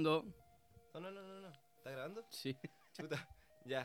[0.00, 0.22] No,
[0.94, 1.48] No, no, no, no.
[1.76, 2.24] ¿Está grabando?
[2.30, 2.56] Sí.
[2.96, 3.28] Chuta.
[3.64, 3.84] Ya.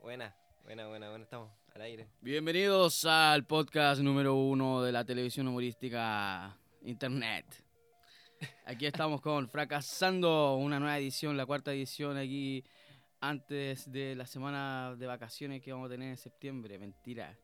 [0.00, 1.24] Buena, buena, buena, buena.
[1.24, 2.08] Estamos al aire.
[2.22, 7.62] Bienvenidos al podcast número uno de la televisión humorística Internet.
[8.64, 12.64] Aquí estamos con Fracasando, una nueva edición, la cuarta edición aquí
[13.20, 16.78] antes de la semana de vacaciones que vamos a tener en septiembre.
[16.78, 17.38] Mentira,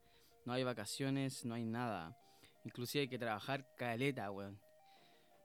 [0.47, 2.17] no hay vacaciones, no hay nada.
[2.65, 4.59] Inclusive hay que trabajar caleta, weón.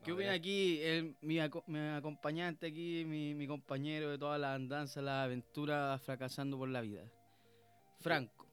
[0.06, 4.54] ¿Qué opina aquí el, mi, aco- mi acompañante aquí, mi, mi compañero de toda la
[4.54, 7.04] andanza, la aventura, fracasando por la vida?
[8.00, 8.46] Franco.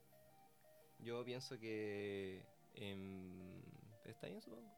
[1.01, 2.43] Yo pienso que.
[2.75, 3.61] em,
[4.05, 4.71] está bien, supongo.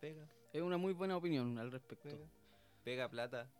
[0.00, 2.08] Pega, Es una muy buena opinión al respecto.
[2.08, 2.26] pega.
[2.84, 3.50] Pega, plata.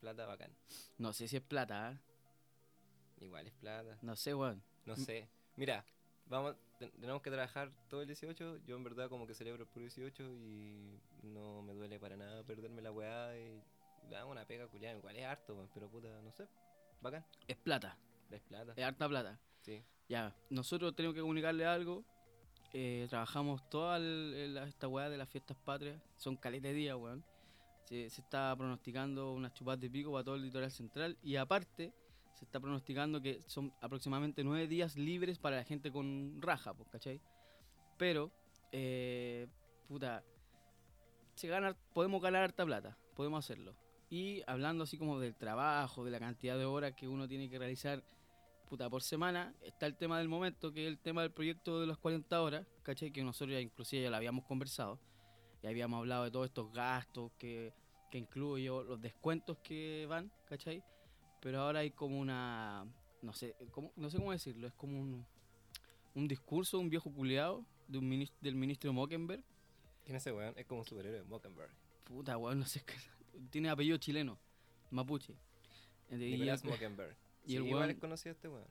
[0.00, 0.50] Plata bacán.
[0.98, 3.24] No sé si es plata, ¿eh?
[3.24, 3.98] Igual es plata.
[4.02, 4.62] No sé, weón.
[4.86, 5.28] No sé.
[5.56, 5.84] Mira,
[6.26, 8.58] vamos, ten- tenemos que trabajar todo el 18.
[8.66, 12.42] Yo en verdad como que celebro el puro 18 y no me duele para nada
[12.42, 13.62] perderme la weá y
[14.16, 14.96] hago una pega culiada.
[14.98, 16.48] Igual es harto, pero puta, no sé.
[17.00, 17.24] Bacán.
[17.46, 17.96] Es plata.
[18.30, 18.72] Es plata.
[18.76, 19.38] Es harta plata.
[19.62, 19.80] Sí.
[20.08, 22.04] Ya, nosotros tenemos que comunicarle algo.
[22.72, 26.00] Eh, trabajamos toda el- el- esta weá de las fiestas patrias.
[26.16, 27.24] Son caletes de días, weón.
[27.84, 31.16] Se, se está pronosticando unas chupadas de pico para todo el litoral central.
[31.22, 31.92] Y aparte,
[32.40, 36.88] se está pronosticando que son aproximadamente nueve días libres para la gente con raja, pues,
[36.88, 37.20] ¿cachai?
[37.98, 38.32] Pero,
[38.72, 39.46] eh,
[39.86, 40.24] puta,
[41.34, 43.76] se gana, podemos ganar harta plata, podemos hacerlo.
[44.08, 47.58] Y hablando así como del trabajo, de la cantidad de horas que uno tiene que
[47.58, 48.02] realizar
[48.70, 51.86] puta, por semana, está el tema del momento, que es el tema del proyecto de
[51.86, 53.10] las 40 horas, ¿cachai?
[53.10, 54.98] Que nosotros ya inclusive ya lo habíamos conversado.
[55.62, 57.74] Y habíamos hablado de todos estos gastos que,
[58.10, 60.82] que incluyo, los descuentos que van, ¿cachai?
[61.40, 62.84] Pero ahora hay como una,
[63.22, 65.24] no sé, cómo- no sé cómo decirlo, es como un,
[66.14, 69.42] un discurso de un viejo culiado de un minis- del ministro Mockenberg.
[70.04, 70.54] ¿Quién es ese weón?
[70.56, 71.70] Es como un superhéroe, Mockenberg.
[72.04, 72.94] Puta, weón, no sé, qué-
[73.50, 74.38] tiene apellido chileno,
[74.90, 75.34] mapuche.
[76.10, 77.16] Nicolás Mockenberg.
[77.46, 78.66] y Sí, el igual weón- es conocido este weón.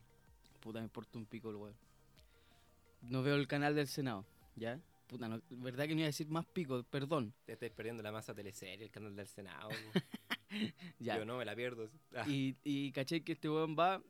[0.59, 1.75] Puta, me importa un pico el weón.
[3.01, 4.79] No veo el canal del Senado, ¿ya?
[5.07, 7.33] Puta, no, verdad que no iba a decir más pico, perdón.
[7.45, 9.69] Te estáis perdiendo la masa teleserie, el canal del Senado.
[10.99, 11.17] Ya.
[11.17, 11.89] Yo no me la pierdo.
[12.13, 14.01] Ah, Y, y caché que este weón va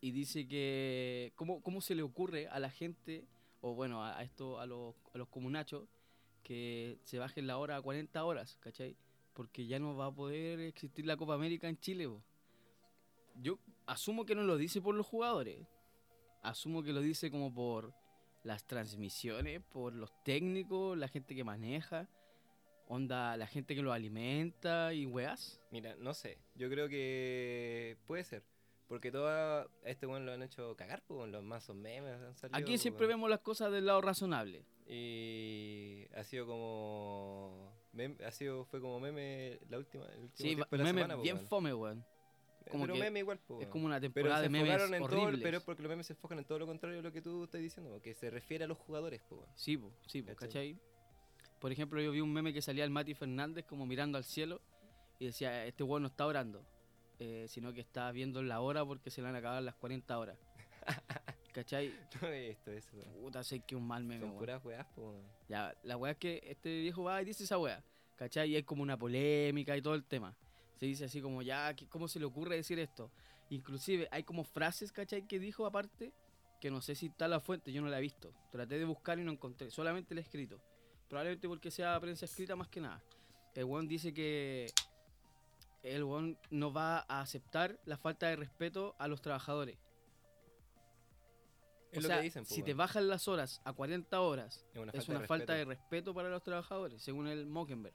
[0.00, 1.32] y dice que.
[1.36, 3.26] ¿Cómo, cómo se le ocurre a la gente,
[3.60, 5.88] o bueno, a, a esto, a los, a los comunachos,
[6.42, 8.96] que se bajen la hora a 40 horas, ¿cachai?
[9.34, 12.08] Porque ya no va a poder existir la Copa América en Chile.
[13.36, 15.66] Yo asumo que no lo dice por los jugadores.
[16.42, 17.92] Asumo que lo dice como por
[18.44, 22.08] las transmisiones, por los técnicos, la gente que maneja,
[22.88, 25.60] onda, la gente que lo alimenta y weas.
[25.70, 26.38] Mira, no sé.
[26.54, 28.42] Yo creo que puede ser.
[28.88, 32.56] Porque todo a este weón lo han hecho cagar, pues los mazos memes han salido.
[32.58, 34.64] Aquí po, siempre vemos las cosas del lado razonable.
[34.86, 37.70] Y ha sido como.
[38.24, 40.06] ha sido, fue como meme la última.
[40.06, 41.48] El último Sí, tiempo de la meme semana, po, bien weón.
[41.48, 42.04] fome, weón.
[42.70, 45.06] como pero que meme igual, po, Es como una Pero temporada se de memes en
[45.06, 47.20] todo, pero es porque los memes se enfocan en todo lo contrario de lo que
[47.20, 49.42] tú estás diciendo, porque se refiere a los jugadores, pues.
[49.54, 50.72] Sí, po, sí, po, ¿Cachai?
[50.74, 50.97] ¿cachai?
[51.60, 54.60] Por ejemplo, yo vi un meme que salía el Mati Fernández como mirando al cielo
[55.18, 56.64] y decía, este weón no está orando,
[57.18, 60.18] eh, sino que está viendo la hora porque se le van a acabar las 40
[60.18, 60.38] horas.
[61.52, 61.92] ¿Cachai?
[62.22, 63.12] No es esto, eso, weón.
[63.22, 65.14] Puta, sé que un mal meme, Son puras weas, po.
[65.48, 67.82] Ya, la weá es que este viejo va y dice esa weá,
[68.16, 68.50] ¿cachai?
[68.52, 70.36] Y hay como una polémica y todo el tema.
[70.76, 73.10] Se dice así como, ya, ¿qué- ¿cómo se le ocurre decir esto?
[73.50, 75.26] Inclusive hay como frases, ¿cachai?
[75.26, 76.12] Que dijo aparte,
[76.60, 78.32] que no sé si está la fuente, yo no la he visto.
[78.52, 80.60] Traté de buscar y no encontré, solamente la he escrito.
[81.08, 83.02] Probablemente porque sea prensa escrita más que nada.
[83.54, 84.66] El weón dice que
[85.82, 89.78] el weón no va a aceptar la falta de respeto a los trabajadores.
[91.90, 94.66] Es o lo sea, que dicen, po, si te bajan las horas a 40 horas,
[94.74, 96.12] Es una es falta una de falta de respeto.
[96.14, 97.94] para los trabajadores, según el Mockenberg.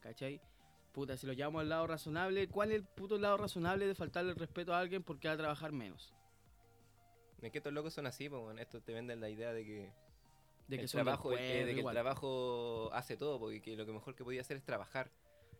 [0.00, 0.40] ¿Cachai?
[0.92, 4.30] Puta, si lo llevamos al lado razonable, ¿cuál es el puto lado razonable de faltarle
[4.30, 6.14] el respeto a alguien porque va a trabajar menos?
[7.42, 8.58] Es que estos locos son así, po, weón.
[8.58, 9.92] Estos te venden la idea de que,
[10.68, 13.84] De que el trabajo, eh, pueblo, de que el trabajo hace todo, porque que lo
[13.84, 15.10] que mejor que podía hacer es trabajar.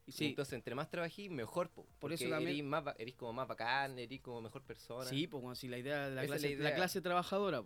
[0.07, 1.87] Y sí, Entonces, entre más trabajís, mejor, po.
[1.99, 5.05] Por eso también- más, erís como más bacán, erís como mejor persona.
[5.09, 7.63] sí, pues bueno, si la idea de la, clase, la la clase trabajadora.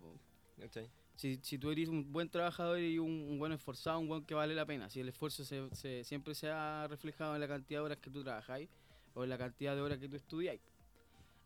[0.59, 0.89] ¿cachai?
[1.15, 4.33] Si, si tú eres un buen trabajador y un, un buen esforzado, un buen que
[4.35, 7.79] vale la pena, si el esfuerzo se, se- siempre se ha reflejado en la cantidad
[7.81, 8.69] de horas que tú trabajáis
[9.13, 10.61] o en la cantidad de horas que tú estudiáis.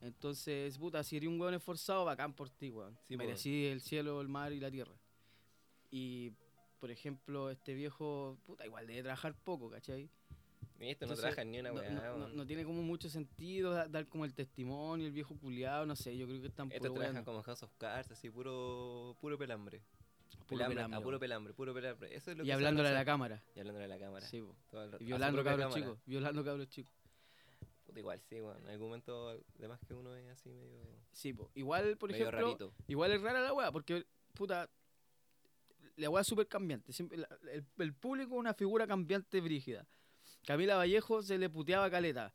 [0.02, 2.96] Entonces, puta, si eres un buen esforzado, bacán por ti, weón.
[3.08, 3.24] Sí, po.
[3.24, 4.94] Merecí el cielo, el mar y la tierra.
[5.96, 6.32] Y,
[6.80, 10.10] por ejemplo, este viejo, puta, igual debe trabajar poco, ¿cachai?
[10.80, 13.10] Y esto no Entonces, trabajan ni una no, weá, no- no- no tiene como mucho
[13.10, 16.72] sentido da- dar como el testimonio, el viejo culiado, no sé, yo creo que están
[16.72, 19.84] Estos puro trabajan como House of Cards, así, puro, puro pelambre.
[20.48, 22.16] Puro Pelambre, pelambre, a puro pelambre, puro pelambre.
[22.16, 23.42] Eso es lo Y que hablándole a la cámara.
[23.56, 24.26] Y hablándole a la cámara.
[24.26, 24.44] Sí.
[25.00, 26.92] Y violando cabros chicos, violando cabros chicos.
[27.86, 28.58] Puta, igual sí, weón.
[28.64, 29.30] En algún momento,
[29.60, 30.98] además que uno es así medio.
[31.12, 31.52] Sí, po.
[31.54, 32.74] Igual, por ejemplo, rarito.
[32.88, 34.68] igual es rara la weá, porque, puta,
[35.96, 36.94] la weá es súper cambiante.
[36.94, 37.30] Siempre, la-
[37.78, 39.88] el, público es una figura cambiante brígida.
[40.46, 42.34] Camila Vallejo se le puteaba caleta.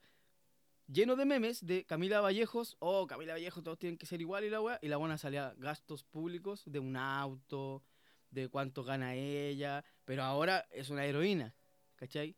[0.86, 4.50] Lleno de memes de Camila Vallejos, oh, Camila Vallejo, todos tienen que ser igual y
[4.50, 4.78] la weá.
[4.80, 7.82] Y la buena salía gastos públicos de un auto,
[8.30, 9.84] de cuánto gana ella.
[10.04, 11.54] Pero ahora es una heroína,
[11.96, 12.36] ¿cachai?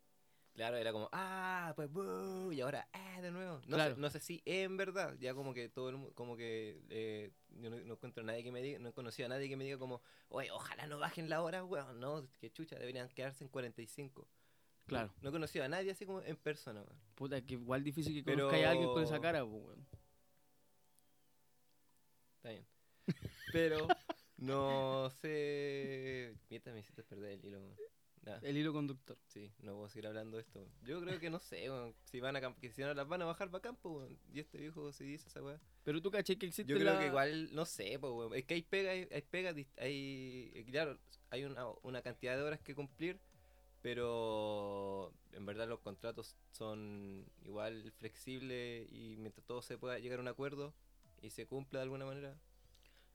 [0.55, 3.61] Claro, era como, ah, pues, buh", y ahora, ah, de nuevo.
[3.67, 3.95] No, Claro.
[3.95, 7.31] sé, no sé si en verdad, ya como que todo el mundo, como que eh,
[7.51, 9.57] yo no, no encuentro a nadie que me diga, no he conocido a nadie que
[9.57, 13.45] me diga como, oye, ojalá no bajen la hora, weón, no, que chucha, deberían quedarse
[13.45, 14.23] en 45.
[14.23, 14.29] No-
[14.87, 15.15] Claro.
[15.23, 17.01] No, he conocido a nadie así como en persona, weón.
[17.15, 19.87] Puta, que igual difícil que Pero- conozcáis a alguien con esa cara, po, weón.
[22.37, 22.67] Está bien.
[23.53, 23.87] Pero
[24.39, 26.35] no sé.
[26.49, 27.61] Mierda, me hiciste perder el hilo.
[27.61, 27.77] weón.
[28.43, 29.19] El hilo conductor.
[29.27, 30.67] sí, no puedo seguir hablando de esto.
[30.83, 33.25] Yo creo que no sé, weón, si van a que si no las van a
[33.25, 34.07] bajar para campo.
[34.33, 35.61] Y este viejo se dice esa weá.
[35.85, 37.01] Pero tú caché que existe Yo creo la...
[37.01, 38.35] que igual, no sé, pues, weón.
[38.35, 40.99] Es que hay pega, hay, hay pega, hay, eh, claro,
[41.31, 43.19] hay una, una cantidad de horas que cumplir,
[43.83, 50.23] pero en verdad los contratos son igual flexibles y mientras todo se pueda llegar a
[50.23, 50.75] un acuerdo
[51.23, 52.39] y se cumpla de alguna manera.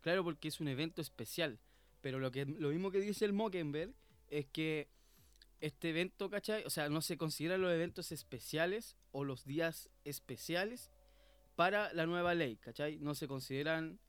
[0.01, 1.59] Claro, porque es un evento especial.
[2.01, 3.91] Pero lo que lo mismo que dice el Mockenberg
[4.29, 4.87] es que
[5.61, 6.63] este evento, ¿cachai?
[6.65, 10.91] O sea, no se consideran los eventos especiales o los días especiales
[11.55, 12.99] para la nueva ley, ¿cachai?
[12.99, 13.99] No se consideran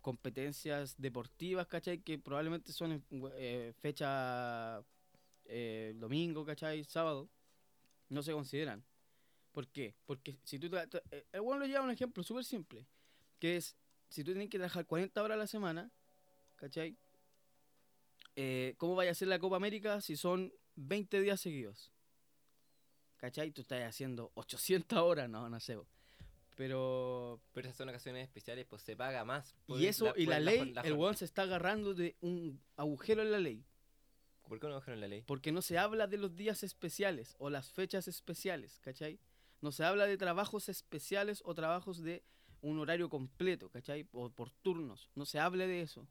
[0.00, 1.98] competencias deportivas, ¿cachai?
[2.00, 3.04] Que probablemente son
[3.34, 4.82] eh, fecha
[5.44, 6.84] eh, domingo, ¿cachai?
[6.84, 7.28] Sábado.
[8.08, 8.84] No se consideran.
[9.52, 9.94] ¿Por qué?
[10.06, 10.74] Porque si tú...
[10.76, 12.86] eh, El bueno lo lleva un ejemplo súper simple,
[13.38, 13.76] que es,
[14.08, 15.90] si tú tienes que trabajar 40 horas a la semana,
[16.56, 16.96] ¿cachai?
[18.34, 21.92] Eh, ¿Cómo vaya a ser la Copa América si son 20 días seguidos?
[23.16, 23.50] ¿Cachai?
[23.52, 25.78] Tú estás haciendo 800 horas, no, no sé.
[26.56, 27.40] Pero...
[27.52, 29.52] Pero esas son ocasiones especiales, pues se paga más.
[29.52, 33.22] Y Pues, eso, y la ley, la el weón se está agarrando de un agujero
[33.22, 33.64] en la ley.
[34.48, 35.22] ¿Por qué no bajaron la ley?
[35.26, 39.18] Porque no se habla de los días especiales o las fechas especiales, ¿cachai?
[39.60, 42.22] No se habla de trabajos especiales o trabajos de
[42.60, 44.06] un horario completo, ¿cachai?
[44.12, 45.10] O por turnos.
[45.14, 46.06] No se habla de eso.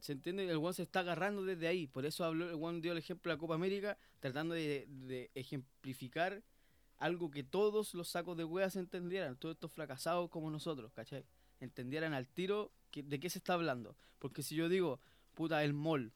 [0.00, 0.48] ¿Se, entiende?
[0.48, 1.86] El weón se está agarrando desde ahí.
[1.86, 6.42] Por eso habló, el weón dio el ejemplo de la Copa América, tratando de, ejemplificar
[6.98, 9.36] algo que todos los sacos de weas entendieran.
[9.36, 11.26] Todos estos fracasados como nosotros, ¿cachai?
[11.60, 13.94] Entendieran al tiro de qué se está hablando.
[14.18, 15.00] Porque si yo digo,
[15.34, 16.12] puta, el mall,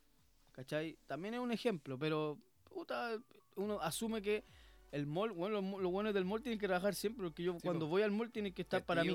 [0.52, 0.96] ¿cachai?
[1.06, 3.18] También es un ejemplo, pero puta,
[3.56, 4.44] uno asume que
[4.90, 7.60] el mall, bueno, los, los buenos del mall tienen que trabajar siempre, porque yo Sí,
[7.62, 7.90] cuando po.
[7.90, 9.14] voy al mall tienen que estar para mí.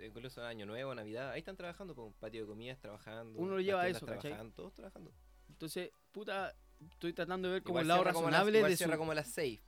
[0.00, 1.30] Incluso Año Nuevo, Navidad.
[1.30, 3.38] Ahí están trabajando, con patio de comidas trabajando.
[3.38, 4.20] Uno lo lleva a eso, ¿cachai?
[4.30, 5.12] trabajando, Todos trabajando.
[5.48, 6.54] Entonces, puta,
[6.92, 8.98] estoy tratando de ver como Igual el lado cierra como las- razonable de cierra su...
[8.98, 9.60] como a las 6.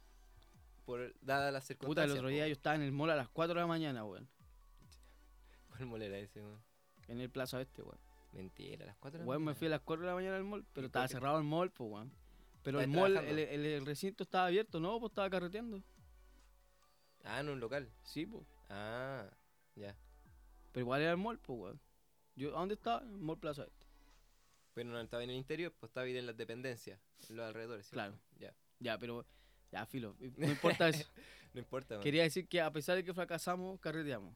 [0.86, 2.12] Por, dadas las Puta, circunstancias.
[2.12, 2.48] el otro día po.
[2.48, 4.28] yo estaba en el mall a las 4 de la mañana, weón.
[5.68, 6.62] ¿Cuál molera ese, weón?
[7.08, 7.98] En el plaza este, weón.
[8.32, 9.58] Mentira, a las 4 de la Weón, me mañana.
[9.58, 11.70] fui a las 4 de la mañana al mall, pero ¿Y estaba cerrado el mall,
[11.70, 12.12] pues, weón.
[12.62, 15.82] Pero el ¿Estabas mall, el, el- el recinto estaba abierto, no, pues estaba carreteando.
[17.24, 17.88] Ah, en un local.
[18.04, 18.44] Sí, pues.
[18.68, 19.28] Ah,
[19.74, 19.96] ya.
[20.72, 21.80] Pero igual era el mall, pues, weón.
[22.34, 23.02] Yo, ¿A dónde estaba?
[23.02, 23.86] El mall plaza este.
[24.74, 26.98] Pero no estaba en el interior, pues estaba bien en las dependencias,
[27.28, 27.94] en los alrededores, ¿cierto?
[27.96, 28.18] Claro.
[28.38, 28.54] Ya.
[28.78, 29.26] Ya, pero,
[29.70, 30.16] ya, filo.
[30.36, 31.04] No importa eso.
[31.54, 32.02] No importa, weón.
[32.02, 34.34] Quería decir que a pesar de que fracasamos, carreteamos.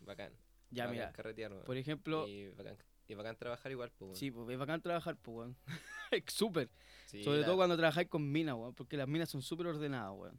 [0.00, 0.32] Bacán.
[0.70, 4.16] Ya, bacán mira, carretear, por ejemplo, Y bacán, y bacán trabajar igual, pues, weón.
[4.16, 5.56] sí, pues es bacán trabajar, pues, weón.
[6.10, 6.70] Es súper.
[7.06, 10.12] Sí, Sobre la- todo cuando trabajáis con minas, weón, porque las minas son súper ordenadas,
[10.16, 10.38] weón.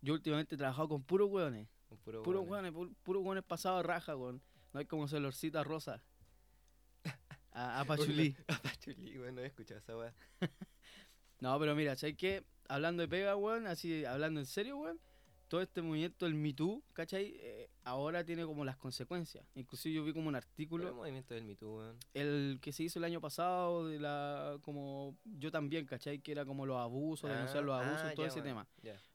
[0.00, 1.68] Yo últimamente he trabajado con puros weones.
[1.88, 2.72] con puro Puros weones.
[2.74, 4.42] weones, pu- puros weones pasados de raja, weón.
[4.72, 6.02] No hay como celorcita rosa.
[7.52, 8.34] A, a Pachulí.
[8.62, 10.14] Pachulí, weón, no he escuchado esa weá.
[11.40, 12.44] No, pero mira, ¿sabes qué?
[12.68, 14.98] Hablando de pega, weón, así, hablando en serio, weón,
[15.52, 17.36] todo este movimiento del Me Too, ¿cachai?
[17.38, 19.44] Eh, ahora tiene como las consecuencias.
[19.54, 21.98] Inclusive yo vi como un artículo, el movimiento del Me Too, weón.
[22.14, 26.20] el que se hizo el año pasado, de la, como, yo también, ¿cachai?
[26.20, 28.66] Que era como los abusos, denunciar los Ah, abusos, ah, todo ya, ese tema.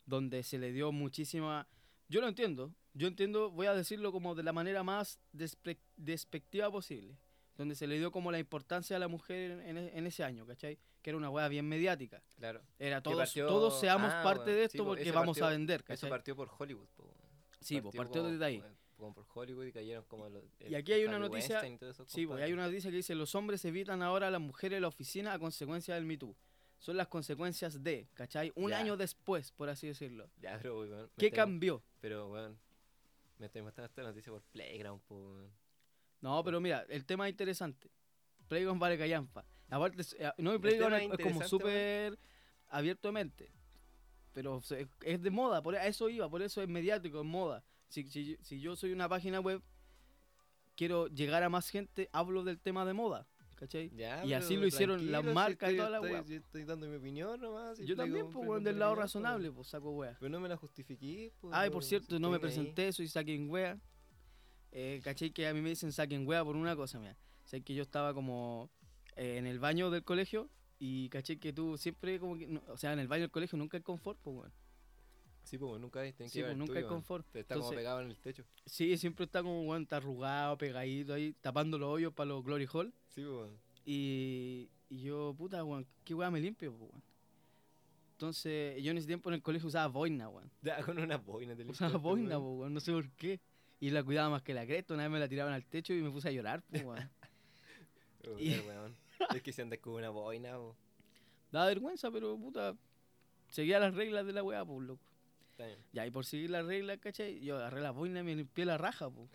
[0.06, 1.68] Donde se le dio muchísima...
[2.08, 7.18] Yo lo entiendo, yo entiendo, voy a decirlo como de la manera más despectiva posible,
[7.58, 10.24] donde se le dio como la importancia a la mujer en, en e- en ese
[10.24, 10.78] año, ¿cachai?
[11.02, 12.22] Que era una weá bien mediática.
[12.38, 12.62] Claro.
[12.80, 15.88] Era todos, partió- todos seamos ah, parte de esto po, porque vamos a vender, Eso
[15.88, 16.10] ¿cachai?
[16.10, 17.12] partió por Hollywood, po.
[17.60, 18.64] Sí, partió como- desde ahí.
[18.96, 20.44] Como por Hollywood y cayeron como los.
[20.68, 21.62] Y aquí hay una noticia-
[22.08, 24.82] Sí, pues hay una noticia que dice, los hombres evitan ahora a las mujeres en
[24.82, 26.36] la oficina a consecuencia del Me Too.
[26.80, 28.52] Son las consecuencias de, ¿cachai?
[28.56, 28.80] Un Ya.
[28.80, 30.30] año después, por así decirlo.
[30.42, 31.10] Ya, pero, weón.
[31.18, 31.84] ¿Qué estáis- cambió?
[32.02, 32.58] Pero, weón.
[33.40, 35.52] Me estoy mostrando esta noticia por Playground, po, weón.
[36.22, 37.90] No, pero mira, el tema es interesante.
[38.48, 39.46] Playground vale callampa.
[39.70, 42.18] Aparte, eh, no, El Playground es, como súper
[42.70, 43.52] abierto de mente.
[44.34, 44.62] pero
[45.02, 47.64] es de moda, por a eso iba, por eso es mediático, es moda.
[47.90, 49.62] Si, si, si yo soy una página web,
[50.76, 53.90] quiero llegar a más gente, hablo del tema de moda, ¿cachai?
[53.96, 56.24] Ya, Y así lo hicieron las si marcas y toda la weá.
[56.24, 57.78] Yo estoy dando mi opinión nomás.
[57.78, 60.16] si Yo también, pues, weón, del lado razonable, pues saco wea.
[60.20, 61.34] Pero no me la justifiqué.
[61.42, 62.56] Pues, Ay, por cierto, no me estoy ahí.
[62.56, 63.80] presenté, soy saquen wea.
[64.72, 65.32] Eh, ¿Cachai?
[65.32, 67.16] Que a mí me dicen saquen wea por una cosa, mira.
[67.46, 68.70] Sé que yo estaba como
[69.16, 72.78] eh, en el baño del colegio y caché que tú siempre como que, no- o
[72.78, 74.52] sea, en el baño del colegio nunca hay confort, pues, weón.
[75.44, 77.26] Sí, pues nunca hay, Sí, pues, nunca tuyo, hay confort.
[77.34, 78.44] Está como Entonces- pegado en el techo.
[78.66, 82.68] Sí, siempre está como, weón, está arrugado, pegadito ahí, tapando los hoyos para los Glory
[82.72, 82.94] Hall.
[83.08, 83.28] Sí, pues.
[83.34, 83.58] weón.
[83.86, 87.04] Y, y yo, puta, weón, ¿qué weá me limpio, pues, weón?
[88.14, 90.52] Entonces, yo en ese tiempo en el colegio usaba boina, weón.
[90.62, 93.40] Ya, con una boina te Usaba boina, pues, weón, no sé por qué.
[93.80, 96.02] Y la cuidaba más que la cresta, una vez me la tiraban al techo y
[96.02, 97.10] me puse a llorar, pues, weón.
[98.40, 98.62] Y-.
[99.36, 100.76] Es que si andas con una boina, po.
[101.52, 102.76] Daba vergüenza, pero, puta,
[103.50, 105.04] seguía las reglas de la weá, pues, loco.
[105.92, 107.40] Ya, y por seguir las reglas, ¿cachai?
[107.40, 109.30] Yo agarré la boina y me limpié la raja, pues.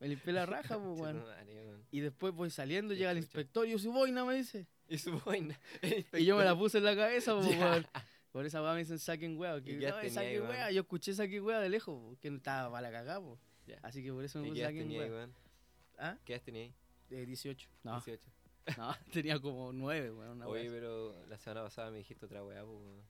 [0.00, 1.24] Me limpié la raja, pues, weón.
[1.90, 4.66] Y después voy saliendo, llega el inspector y yo, su boina, me dice.
[4.88, 5.58] Y su boina.
[6.12, 7.58] Y yo me la puse en la cabeza, Ya.
[7.58, 7.86] weón.
[8.36, 9.62] Por esa weá me dicen saquen weá.
[9.62, 10.70] Que ¿Y qué no, tenía saquen weá.
[10.70, 13.38] Yo escuché saquen weá de lejos, po, que no estaba para la cagada, po.
[13.66, 13.78] Ya.
[13.82, 15.28] Así que por eso me ¿Y puse saquen weá.
[15.96, 16.18] ¿Ah?
[16.22, 16.74] ¿Qué edad tenía ahí?
[17.08, 17.66] De 18.
[17.82, 18.30] No, 18.
[18.76, 20.32] no, tenía como 9, weón.
[20.32, 23.00] Una Oye, weá pero la semana pasada me dijiste otra weá, weón.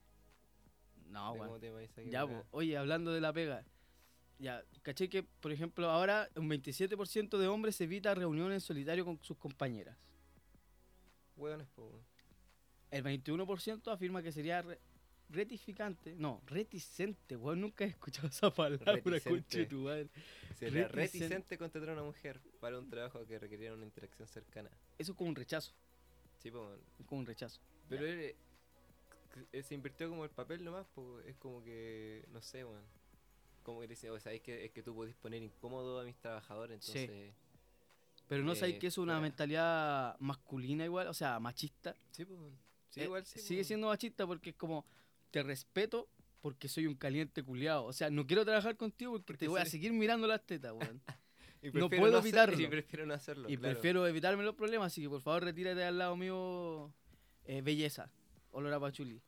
[1.07, 1.47] No, ¿De weón.
[1.49, 2.45] ¿Cómo te llamas esa Ya, weá?
[2.51, 3.65] Oye, hablando de la pega.
[4.39, 9.21] Ya, caché que, por ejemplo, ahora un 27% de hombres evita reuniones en solitario con
[9.21, 9.97] sus compañeras.
[11.35, 12.01] Weones, weón.
[12.91, 14.79] El 21% afirma que sería re-
[15.29, 16.15] retificante.
[16.15, 17.61] No, reticente, weón.
[17.61, 19.29] Nunca he escuchado esa palabra, Reticente.
[19.29, 20.09] conche tu madre.
[20.55, 24.27] Sería Reticen- reticente a contratar a una mujer para un trabajo que requeriera una interacción
[24.27, 24.69] cercana.
[24.97, 25.73] Eso es como un rechazo.
[26.39, 26.79] Sí, weón.
[26.99, 27.59] Es como un rechazo.
[27.89, 28.35] Pero él,
[29.51, 31.19] eh, se invirtió como el papel nomás, po.
[31.21, 32.83] Es como que, no sé, weón.
[33.63, 36.83] Como que dice, o sabéis que es que tú podés poner incómodo a mis trabajadores,
[36.85, 36.99] Sí.
[36.99, 37.33] entonces.
[38.27, 41.95] Pero no sabéis Eh, que es una mentalidad masculina igual, o sea, machista.
[42.11, 42.39] Sí, pues.
[42.89, 43.39] Sí, Eh, igual sí.
[43.39, 44.85] Sigue siendo machista porque es como,
[45.31, 46.09] te respeto
[46.41, 47.85] porque soy un caliente culiado.
[47.85, 50.73] O sea, no quiero trabajar contigo porque, Porque te voy a seguir mirando las tetas,
[50.73, 51.01] weón.
[51.73, 52.57] No puedo evitarlo.
[52.59, 53.49] Y prefiero no hacerlo.
[53.49, 53.73] y claro.
[53.73, 56.93] prefiero evitarme los problemas, así que por favor retírate al lado mío,
[57.45, 58.11] eh, belleza.
[58.51, 59.19] Olor a pachuli.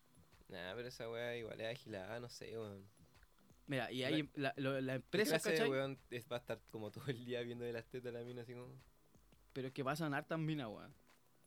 [0.48, 2.86] Nah, pero esa weá igual es agilada, no sé, weón.
[3.66, 5.70] Mira, y La- ahí la, la ¿Qué empresa, clase de ¿cachai?
[5.72, 8.44] weón es- va a estar como todo el día viendo de las tetas la mina
[8.44, 8.68] así como.
[9.52, 10.94] Pero es que pasan hartas minas, weón.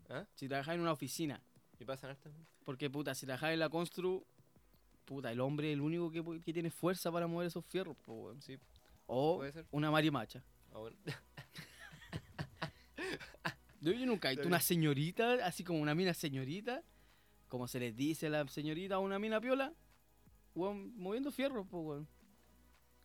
[0.09, 0.27] ¿Ah?
[0.35, 1.41] Si trabajas en una oficina,
[1.79, 2.33] ¿Y pasan hartas?
[2.33, 2.47] weón?
[2.65, 4.27] porque puta, si trabajas en la constru,
[5.05, 8.43] puta, el hombre es el único que, tiene fuerza para mover esos fierros, po, weón.
[8.43, 8.59] Sí,
[9.07, 9.67] O puede ser.
[9.71, 10.43] una marimacha.
[10.73, 10.97] Ah, bueno.
[13.81, 16.85] Yo, yo nunca he visto una señorita, así como una mina señorita,
[17.49, 19.75] como se les dice a la señorita a una mina piola,
[20.55, 22.09] weón, moviendo fierros, po, weón.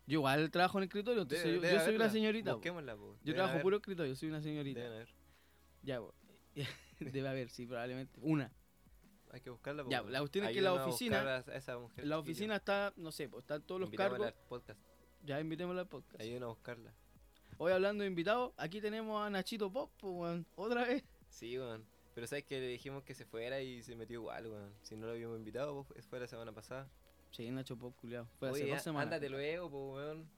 [0.05, 2.55] Yo igual trabajo en escritorio, entonces Debe- yo, debe yo soy una señorita.
[2.55, 2.61] po.
[3.23, 4.79] Yo trabajo haber, puro escritorio, soy una señorita.
[4.79, 5.09] Deben haber.
[5.81, 6.13] Ya, po.
[6.99, 8.19] Debe haber, sí, probablemente.
[8.21, 8.53] Una.
[9.31, 9.83] Hay que buscarla.
[9.89, 12.93] Ya, la cuestión es que la oficina- buscar a- a esa mujer la oficina está,
[12.95, 14.41] no sé, pues están todos los Invitémosla cargos.
[14.41, 14.79] al podcast.
[15.23, 16.21] Ya invitémosla al podcast.
[16.21, 16.93] Ayúdanos a buscarla.
[17.57, 20.45] Hoy hablando de invitados, aquí tenemos a Nachito Pop, po, weón.
[20.55, 21.03] Otra vez.
[21.29, 21.85] Sí, weón.
[22.15, 24.73] Pero sabes que le dijimos que se fuera y se metió igual, weón.
[24.81, 26.87] Si no lo habíamos invitado, pues fue la semana pasada.
[27.31, 28.27] Sí, Nacho Pop, culiado.
[28.39, 29.05] Fue hace Oye, dos á- semanas.
[29.07, 30.29] ándate luego, pues, weón.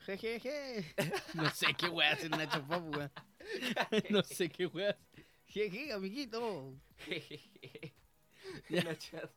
[0.00, 0.94] Jejeje.
[1.34, 3.10] No sé qué weá hacer Nacho Pop, weón.
[4.10, 4.96] No sé qué weá.
[5.46, 6.74] Jeje, amiguito.
[8.82, 8.84] Ya.
[8.84, 9.30] Nacho.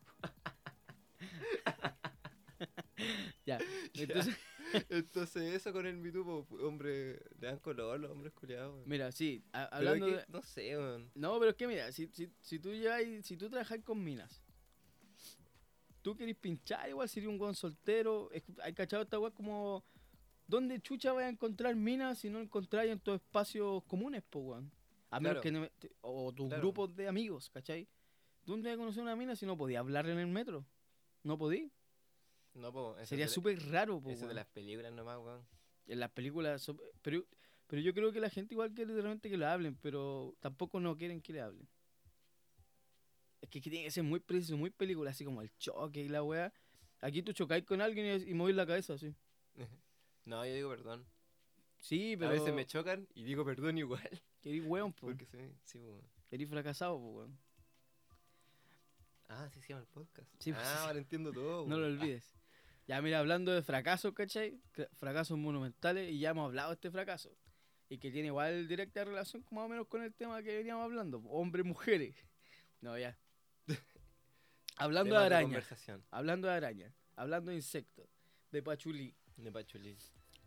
[3.44, 3.58] Ya.
[3.94, 4.36] Entonces,
[4.90, 9.12] Entonces, eso con el Me Too, po, hombre, le dan color los hombres culiados, mira,
[9.12, 10.24] sí, hablando de.
[10.28, 11.10] No sé, weón.
[11.14, 14.42] No, pero es que mira, si, si, si tú lleváis- si tú trabajas con minas,
[16.02, 18.30] tú querés pinchar, igual sería un buen soltero.
[18.62, 19.84] Hay cachado esta weá como.
[20.48, 24.72] ¿Dónde chucha vas a encontrar minas si no encontráis en tus espacios comunes, po, weón?
[25.10, 25.42] A menos Claro.
[25.42, 25.50] que.
[25.52, 26.62] no- o tus Claro.
[26.62, 27.88] grupos de amigos, ¿cachai?
[28.46, 30.64] ¿Dónde vas a conocer una mina si no podías hablarle en el metro?
[31.24, 31.70] ¿No podí?
[32.54, 32.96] No, po.
[33.04, 35.44] Sería súper raro, po, Eso de las películas nomás, weón.
[35.86, 36.70] En las películas.
[37.02, 37.26] Pero,
[37.66, 40.96] pero yo creo que la gente igual quiere realmente que lo hablen, pero tampoco no
[40.96, 41.68] quieren que le hablen.
[43.40, 46.08] Es que, que tiene que ser muy preciso, muy película, así como el choque y
[46.08, 46.52] la weá.
[47.00, 49.14] Aquí tú chocáis con alguien y, y movís la cabeza así.
[50.24, 51.06] No, yo digo perdón.
[51.78, 52.30] Sí, pero.
[52.30, 54.22] A veces me chocan y digo perdón igual.
[54.40, 55.06] Querís weón, po.
[55.06, 56.02] Porque sí, sí, weón.
[56.28, 57.38] Querís fracasado, po, weón.
[59.28, 60.28] Ah, sí se llama el podcast.
[60.38, 61.66] Sí, pues, ah, ahora entiendo todo.
[61.66, 62.36] No lo olvides.
[62.86, 64.60] Ya, mira, hablando de fracasos, ¿cachai?
[64.94, 67.36] Fracasos monumentales, y ya hemos hablado de este fracaso.
[67.88, 71.18] Y que tiene igual directa relación más o menos con el tema que veníamos hablando.
[71.28, 72.14] Hombres, mujeres.
[72.82, 73.18] No, ya.
[74.76, 76.04] Hablando de araña, conversación.
[76.10, 78.06] hablando de araña, hablando de insectos,
[78.52, 79.16] de pachulí.
[79.38, 79.96] De Pachulí.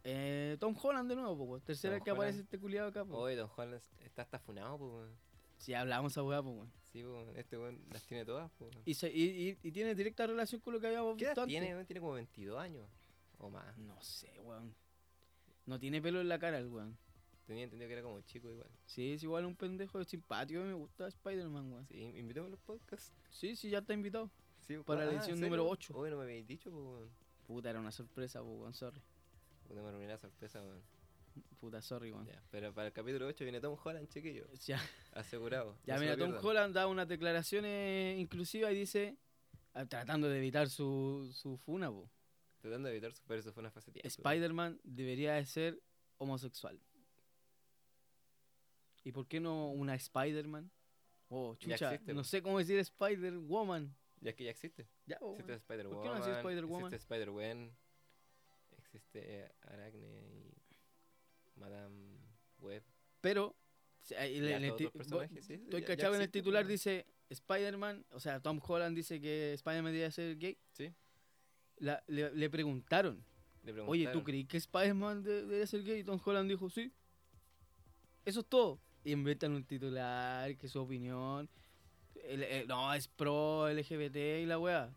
[0.03, 1.59] Eh, Tom Holland de nuevo, po.
[1.59, 2.45] Tercera Tom vez que aparece Holland.
[2.45, 3.17] este culiado acá, po.
[3.17, 5.17] Oye, Don Juan está hasta funado, weón.
[5.59, 6.71] Si hablamos esa weá, po, weón.
[6.91, 8.71] Sí, pues, este weón las tiene todas, pues.
[8.85, 11.41] Y, se- y, y- y tiene directa relación con lo que habíamos ¿Qué edad visto
[11.41, 11.51] antes.
[11.53, 11.85] tiene, weón?
[11.85, 12.87] Tiene como 22 años
[13.37, 13.77] o más.
[13.77, 14.73] No sé, weón.
[15.67, 16.97] No tiene pelo en la cara el weón.
[17.45, 18.69] Tenía entendido que era como chico igual.
[18.85, 20.61] Sí, es igual un pendejo simpático.
[20.61, 21.87] Me gusta Spider-Man, weón.
[21.87, 23.11] Sí, invitemos a los podcasts.
[23.29, 24.29] Sí, sí, ya está invitado.
[24.67, 25.95] Sí, Para la ah, edición ¿en número ocho.
[25.95, 27.09] Oye, no me habéis dicho, pues, weón.
[27.47, 28.73] Puta, era una sorpresa, po, weón.
[28.73, 29.01] Sorry.
[29.67, 30.81] Puta, me arruiné la sorpresa, weón.
[31.59, 32.25] Puta, sorry, weón.
[32.25, 34.45] Ya, pero para el capítulo 8 viene Tom Holland, chiquillo.
[34.65, 34.79] Ya,
[35.13, 35.77] Asegurado.
[35.85, 36.45] ya no mira, Tom pierdan.
[36.45, 39.17] Holland da unas declaraciones inclusivas y dice,
[39.73, 42.09] ah, tratando de evitar su, su funa, po.
[42.61, 43.91] Tratando de evitar su pero eso fue una fase.
[43.95, 45.81] Spider-Man debería de ser
[46.17, 46.79] homosexual.
[49.03, 50.69] ¿Y por qué no una Spider-Man?
[51.29, 53.95] Oh, chucha, existe, no sé cómo decir Spider-Woman.
[54.21, 54.87] Ya que ya existe.
[55.05, 55.51] Ya, Existe weón.
[55.59, 56.03] Spider-Woman.
[56.03, 56.93] qué no Spider-Woman?
[56.93, 57.77] Existe Spider-Gwen.
[58.77, 60.38] Existe Aracne y
[61.59, 62.17] Madame
[62.59, 62.83] Web.
[63.21, 63.55] Pero,
[64.01, 70.11] Estoy cachado en el titular, dice Spider-Man, o sea, Tom Holland dice que Spider-Man debería
[70.11, 70.57] ser gay.
[70.71, 70.91] Sí.
[71.77, 73.23] La- le, le preguntaron,
[73.63, 75.99] Le oye, ¿tú crees que Spider-Man de- debería ser gay?
[75.99, 76.91] Y Tom Holland dijo, sí.
[78.25, 78.79] Eso es todo.
[79.03, 81.49] Y inventan un titular, que su opinión.
[82.23, 84.93] el- el- no, es pro LGBT y la weá.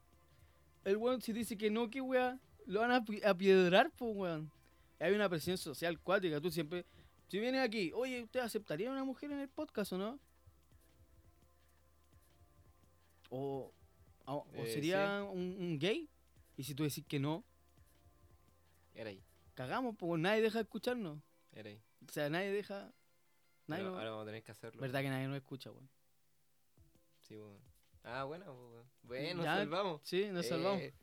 [0.85, 4.51] El weón si dice que no, que weá, lo van a a piedrar, pues weón.
[5.03, 6.85] Hay una presión social cuática, tú siempre...
[7.29, 10.21] Si vienes aquí, oye, ¿usted aceptaría a una mujer en el podcast o no?
[13.31, 13.73] O,
[14.27, 16.09] o, o Eh, sería un, un gay.
[16.57, 17.43] Y si tú decís que no,
[18.95, 19.23] Era ahí.
[19.55, 21.19] cagamos, pues nadie deja escucharnos.
[21.53, 21.81] Era ahí.
[22.07, 22.93] O sea, nadie deja.
[23.67, 24.81] Nadie Ahora, nos- ahora vamos a tener que hacerlo.
[24.83, 25.89] Verdad que nadie nos escucha, weón.
[27.21, 27.59] Sí, weón.
[28.05, 28.87] Ah, bueno, pues, weón.
[29.05, 30.01] Bueno, nos Ya, salvamos.
[30.05, 30.83] Sí, nos salvamos.
[30.83, 30.95] Eh,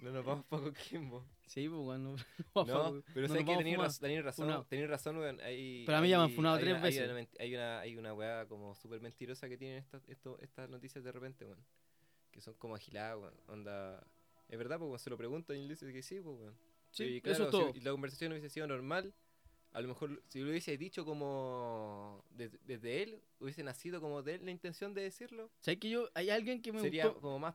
[0.00, 1.24] No nos vamos poco Kimbo.
[1.48, 2.02] Sí, pues weón.
[2.04, 2.16] No,
[2.66, 3.78] No, pero sé que tenéis
[4.22, 5.40] razón, tenéis razón.
[5.40, 7.10] Hay, Pero a mí ya me han hay- funado hay tres una- hay veces.
[7.10, 11.02] una Hay una, hay una weá como súper mentirosa que tienen estas, esto, estas noticias
[11.02, 11.64] de repente, weón.
[12.30, 13.34] Que son como agiladas, weón.
[13.48, 14.06] Onda.
[14.48, 16.54] Es verdad, pues, weón, se lo preguntan y él dice que sí, pues, weón.
[16.90, 17.72] Sí, Y eso claro, es todo.
[17.72, 19.14] Si la conversación hubiese sido normal,
[19.72, 24.34] a lo mejor si lo hubiese dicho como desde, desde él, hubiese nacido como de
[24.36, 27.20] él la intención de decirlo, ¿Sabes que yo, hay alguien que me sería gustó?
[27.20, 27.54] como más,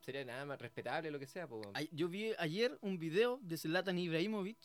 [0.00, 1.70] sería nada más respetable, lo que sea, weón.
[1.74, 4.58] Ay- Yo vi ayer un video de Zlatan Ibrahimovic.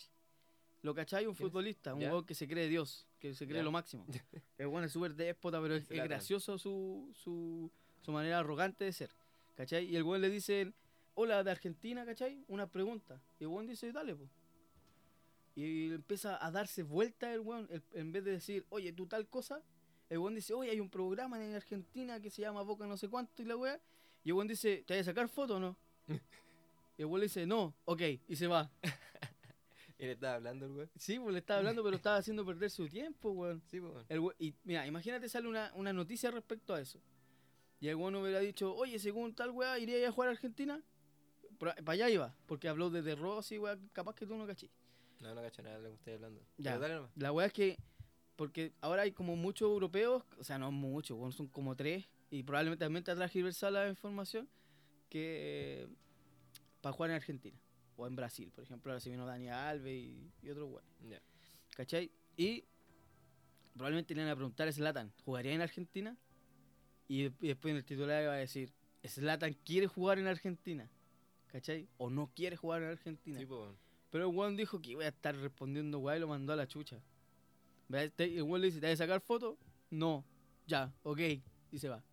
[0.83, 1.25] ¿Lo cachai?
[1.25, 3.63] Un futbolista, un jugador que se cree Dios, que se cree Ya.
[3.63, 4.05] lo máximo.
[4.57, 9.09] El bueno es súper déspota, pero es, gracioso su, su, su manera arrogante de ser.
[9.55, 9.85] ¿Cachai?
[9.85, 10.71] Y el buen le dice,
[11.15, 12.45] hola de Argentina, ¿cachai?
[12.47, 13.19] Una pregunta.
[13.39, 14.29] Y el buen dice, dale, pues.
[15.55, 19.27] Y empieza a darse vuelta el weón, el- en vez de decir, oye, tú tal
[19.27, 19.63] cosa,
[20.09, 23.09] el weón dice, oye, hay un programa en Argentina que se llama Boca no sé
[23.09, 23.81] cuánto y la weá.
[24.27, 25.77] Y el weón dice, ¿te vas a sacar foto o no?
[26.97, 28.69] y el weón le dice, no, ok, y se va.
[29.99, 30.91] Y le estaba hablando el weón.
[30.97, 33.63] Sí, pues le estaba hablando, pero estaba haciendo perder su tiempo, weón.
[33.71, 34.05] Sí, pues, weón.
[34.09, 36.99] El we- y mira, imagínate sale una, una noticia respecto a eso.
[37.79, 40.83] Y el weón hubiera dicho, oye, según tal weá, ¿iría a jugar a Argentina?
[41.57, 44.69] Para allá iba, porque habló de De Rossi, weá, capaz que tú no cachí.
[45.21, 46.41] No, no cacho nada de lo que estoy hablando.
[46.57, 46.77] Ya.
[47.15, 47.77] La weá es que,
[48.35, 52.43] porque ahora hay como muchos europeos, o sea, no muchos, weón, son como tres, y
[52.43, 54.47] probablemente también te transversal la información,
[55.09, 55.87] que
[56.81, 57.57] para jugar en Argentina,
[57.95, 60.85] o en Brasil, por ejemplo, ahora se vino Dani Alves y, y otros weón.
[61.09, 61.21] Ya.
[61.75, 62.11] ¿Cachai?
[62.35, 62.63] Y
[63.73, 66.17] probablemente le van a preguntar a Zlatan, ¿jugaría en Argentina?
[67.07, 68.73] Y, y después en el titular va a decir,
[69.05, 70.89] Zlatan quiere jugar en Argentina.
[71.51, 71.87] ¿Cachai?
[71.97, 73.39] O no quiere jugar en Argentina.
[73.39, 73.77] Sí, pues, weón.
[74.11, 76.67] Pero el weón dijo que iba a estar respondiendo weá y lo mandó a la
[76.67, 77.01] chucha.
[77.89, 79.57] El weón le dice, ¿te vas a sacar foto?
[79.89, 80.25] No.
[80.65, 81.19] Ya, ok.
[81.71, 82.03] Y se va.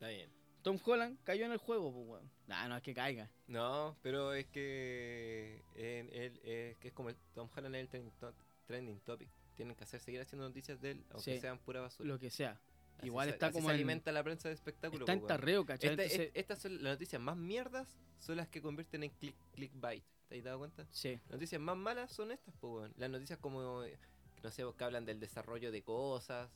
[0.00, 0.30] Está bien.
[0.62, 2.30] Tom Holland cayó en el juego, pues weón.
[2.46, 3.30] Nah, no es que caiga.
[3.48, 7.88] No, pero es que él, él- es que es como el Tom Holland es el
[7.88, 8.34] trending, to-
[8.66, 9.28] trending topic.
[9.56, 11.40] Tienen que hacer seguir haciendo noticias de él, aunque Sí.
[11.40, 12.08] sean pura basura.
[12.08, 12.58] Lo que sea.
[12.96, 15.02] Así Igual se- está así como se en- alimenta la prensa de espectáculo.
[15.02, 15.38] Está en po, weón.
[15.38, 15.90] tarreo, ¿cachai?
[15.90, 19.36] Esta- Entonces- es- estas son las noticias más mierdas, son las que convierten en click,
[19.52, 20.02] clickbait.
[20.30, 20.86] ¿Te has dado cuenta?
[20.90, 21.20] sí.
[21.24, 22.94] Las noticias más malas son estas, pues, weón.
[22.96, 23.98] Las noticias como, eh,
[24.42, 26.50] no sé, que hablan del desarrollo de cosas,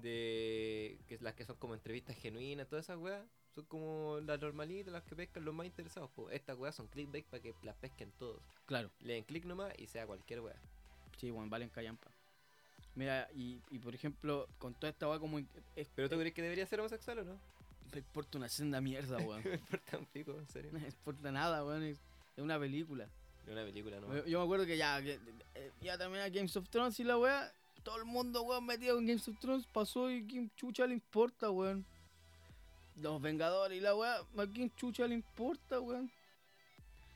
[0.00, 4.40] de que es las que son como entrevistas genuinas, todas esas weas, son como las
[4.40, 6.34] normalitas, las que pescan los más interesados, pues.
[6.34, 8.40] Estas weas son clickbait para que las pesquen todos.
[8.66, 8.90] Claro.
[9.00, 10.56] Le den click nomás y sea cualquier wea.
[11.16, 12.10] Sí, bueno, valen callampa.
[12.94, 15.38] Mira, y, y por ejemplo, con toda esta weá como...
[15.76, 17.40] Es, ¿Pero tú crees que debería ser homosexual o no?
[17.92, 19.42] me importa una senda mierda, weón.
[19.44, 20.70] Me importa un pico, en serio.
[20.72, 21.82] no me importa nada, weón.
[21.82, 21.98] Es,
[22.36, 23.08] es una película.
[23.46, 24.14] Es una película, ¿no?
[24.14, 25.18] Yo, yo me acuerdo que ya, que,
[25.54, 27.52] eh, ya también a Games of Thrones y la weá,
[27.88, 31.50] todo el mundo, weón, metido en Games of Thrones, pasó y quién chucha le importa,
[31.50, 31.86] weón.
[32.96, 36.10] Los Vengadores y la weá, ¿a quién chucha le importa, weón?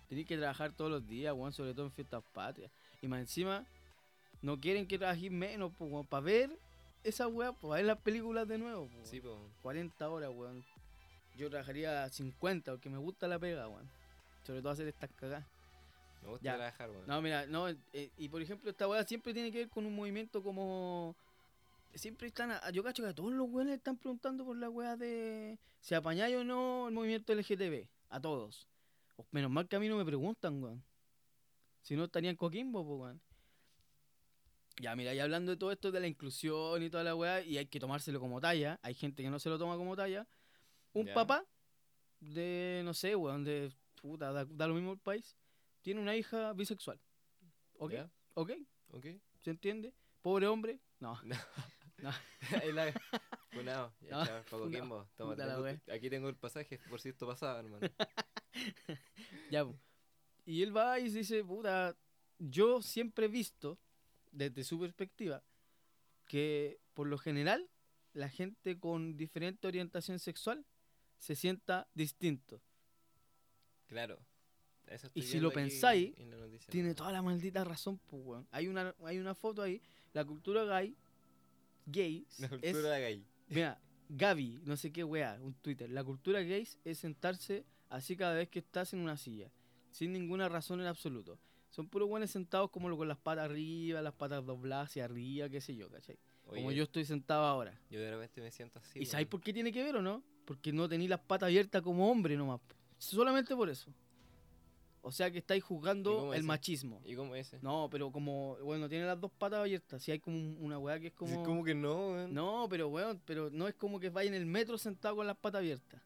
[0.08, 2.70] Tenés que trabajar todos los días, weón, sobre todo en fiestas patrias.
[3.02, 3.66] Y más encima,
[4.40, 6.58] no quieren que trabajes menos, pues, weón, para ver
[7.04, 9.40] esa weá, para ver las películas de nuevo, pues, Sí, weón.
[9.40, 9.50] po.
[9.60, 10.64] 40 horas, weón.
[11.36, 13.90] Yo trabajaría 50 porque me gusta la pega, weón.
[14.46, 15.44] Sobre todo hacer estas cagadas.
[16.22, 16.54] Me gusta Ya.
[16.56, 17.06] trabajar, weón.
[17.06, 19.94] No, mira, no, eh, y por ejemplo, esta weá siempre tiene que ver con un
[19.94, 21.16] movimiento como.
[21.94, 22.50] Siempre están.
[22.52, 25.58] a- yo cacho que a todos los weones están preguntando por la weá de.
[25.80, 27.88] Si apañáis o no el movimiento LGTB.
[28.08, 28.66] A todos.
[29.16, 30.82] O menos mal que a mí no me preguntan, weón.
[31.82, 33.20] Si no estarían Coquimbo, pues, weón.
[34.80, 37.58] Ya, mira, y hablando de todo esto de la inclusión y toda la weá, y
[37.58, 38.78] hay que tomárselo como talla.
[38.82, 40.26] Hay gente que no se lo toma como talla.
[40.94, 41.44] Un papá
[42.20, 43.70] de, no sé, weón, de.
[44.00, 45.36] Puta, da, da lo mismo el país.
[45.82, 47.00] Tiene una hija bisexual.
[47.74, 47.94] ¿Ok?
[48.34, 48.50] ¿Ok?
[48.88, 49.06] ¿Ok?
[49.40, 49.92] ¿Se entiende?
[50.22, 50.80] Pobre hombre.
[51.00, 51.20] No.
[52.62, 52.92] Ahí la...
[53.50, 53.94] Funado.
[54.00, 54.70] Ya, No, chao, Paco.
[55.16, 57.86] Toma, tengo- aquí tengo el pasaje por si esto pasaba, hermano.
[59.50, 59.66] Ya.
[60.44, 61.96] Y él va y dice, puta,
[62.38, 63.78] yo siempre he visto,
[64.30, 65.42] desde su perspectiva,
[66.26, 67.70] que por lo general
[68.14, 70.66] la gente con diferente orientación sexual
[71.18, 72.62] se sienta distinto.
[73.86, 74.18] Claro.
[74.92, 76.14] Eso Y si lo pensáis,
[76.68, 78.46] Tiene toda la maldita razón, pues, weón.
[78.50, 79.80] Hay una, hay una foto ahí,
[80.12, 80.96] la cultura gay,
[81.86, 83.24] gay, La es, cultura gay.
[83.48, 85.88] mira, Gaby, no sé qué weá, un Twitter.
[85.90, 89.50] La cultura gay es sentarse así cada vez que estás en una silla,
[89.90, 91.38] sin ninguna razón en absoluto.
[91.70, 95.60] Son puros buenos sentados como con las patas arriba, las patas dobladas hacia arriba, qué
[95.60, 96.18] sé yo, ¿cachai?
[96.44, 97.80] como yo estoy sentado ahora.
[97.88, 98.98] yo de repente me siento así.
[98.98, 99.30] ¿Y sabéis weón.
[99.30, 100.22] por qué tiene que ver o no?
[100.44, 102.60] Porque no tenéis las patas abiertas como hombre nomás.
[102.98, 103.90] Solamente por eso.
[105.04, 106.46] O sea que estáis ¿Y cómo juzgando el ese?
[106.46, 107.02] machismo.
[107.04, 107.58] ¿Y cómo ese?
[107.60, 110.00] No, pero como, bueno, tiene las dos patas abiertas.
[110.02, 111.42] Si hay como un- una weá que es como.
[111.42, 112.32] ¿Cómo que no, weón?
[112.32, 115.36] No, pero weón, pero no es como que vaya en el metro sentado con las
[115.36, 116.00] patas abiertas.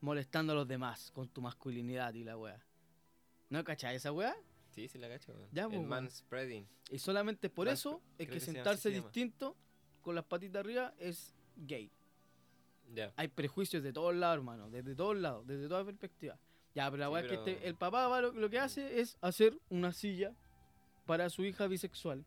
[0.00, 2.60] Molestando a los demás con tu masculinidad y la weá.
[3.50, 4.34] ¿No cachai esa weá?
[4.70, 5.48] Sí, sí la cacho, weón.
[5.52, 5.88] Ya, pues, el weón.
[5.88, 6.66] man spreading.
[6.90, 9.56] Y solamente por eso es que sentarse se distinto
[10.00, 11.88] con las patitas arriba es gay.
[12.92, 13.12] Ya.
[13.16, 14.68] Hay prejuicios de todos lados, hermano.
[14.70, 16.36] Desde todos lados, desde toda perspectiva.
[16.74, 18.58] Ya, pero la Sí, weá es que pero- este- el papá va lo, lo que
[18.58, 20.32] hace es hacer una silla
[21.06, 22.24] para su hija bisexual.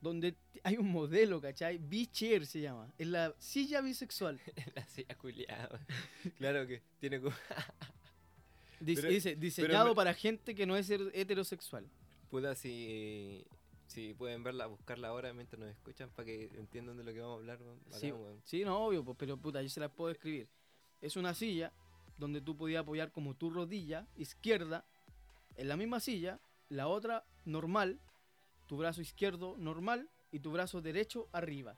[0.00, 1.78] Donde hay un modelo, ¿cachai?
[1.78, 2.92] B-chair se llama.
[2.98, 4.40] Es la silla bisexual.
[4.74, 5.80] la silla culiada.
[6.38, 7.34] Claro que tiene como...
[8.80, 11.88] Dice, Pero- dice, diseñado para gente que no es heterosexual.
[12.30, 13.44] Puta, si,
[13.86, 17.36] si pueden verla, buscarla ahora mientras nos escuchan para que entiendan de lo que vamos
[17.36, 17.58] a hablar.
[17.60, 20.48] Bacán, Sí, sí, no, obvio, pues, pero puta, yo se las puedo escribir.
[21.00, 21.72] Es una silla
[22.18, 24.84] donde tú podías apoyar como tu rodilla izquierda
[25.56, 27.98] en la misma silla, la otra normal,
[28.66, 31.76] tu brazo izquierdo normal y tu brazo derecho arriba.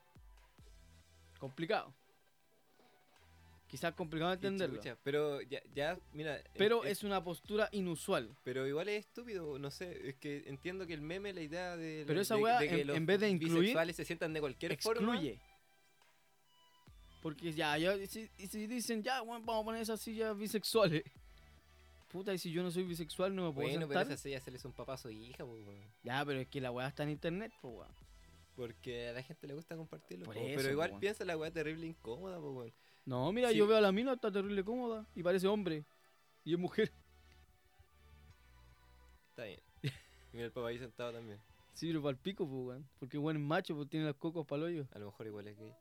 [1.38, 1.92] Complicado.
[3.66, 4.76] Quizás complicado Qué entenderlo.
[4.76, 6.36] chucha, Pero ya, ya, mira...
[6.36, 8.30] en- Pero en- es una postura inusual.
[8.44, 12.04] Pero igual es estúpido, no sé, es que entiendo que el meme, la idea de,
[12.06, 14.32] Pero esa de- weá, de que en- los en vez de incluir, bisexuales se sientan
[14.32, 15.14] de cualquier forma.
[15.14, 15.40] excluye.
[17.24, 20.36] Porque ya, ya y si, y si dicen, ya, weón, vamos a poner esas sillas
[20.36, 21.02] bisexuales.
[22.12, 24.12] Puta, y si yo no soy bisexual, no me puedo Bueno, pero sentar.
[24.12, 25.80] esa silla se le hizo un papá a su hija, po, weón.
[26.02, 27.90] Ya, pero es que la weá está en internet, pues weón.
[28.54, 30.26] porque a la gente le gusta compartirlo.
[30.26, 31.00] Por po, eso, pero igual po, weón.
[31.00, 32.74] piensa la weá terrible incómoda, po, weón.
[33.06, 33.56] No, mira, Sí.
[33.56, 35.06] yo veo a la mina, está terrible cómoda.
[35.14, 35.86] Y parece hombre.
[36.44, 36.92] Y es mujer.
[39.30, 39.60] Está bien.
[39.82, 39.88] Y
[40.36, 41.38] mira el papá ahí sentado también.
[41.72, 42.88] Sí, pero para el pico, pues weón.
[43.00, 44.86] Porque weón es macho, pues tiene los cocos para hoyo.
[44.92, 45.72] A lo mejor igual es gay.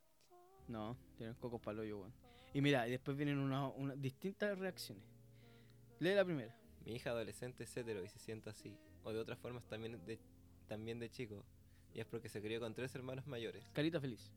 [0.68, 2.14] No, tiene los cocos para hoyo, weón.
[2.54, 5.04] Y mira, y después vienen unas unas distintas reacciones.
[6.00, 6.56] Lee la primera.
[6.86, 8.78] Mi hija adolescente es hetero y se siente así.
[9.04, 10.20] O de otras formas también de,
[10.68, 11.44] también de chico.
[11.94, 13.66] Y es porque se crió con tres hermanos mayores.
[13.74, 14.32] Carita feliz.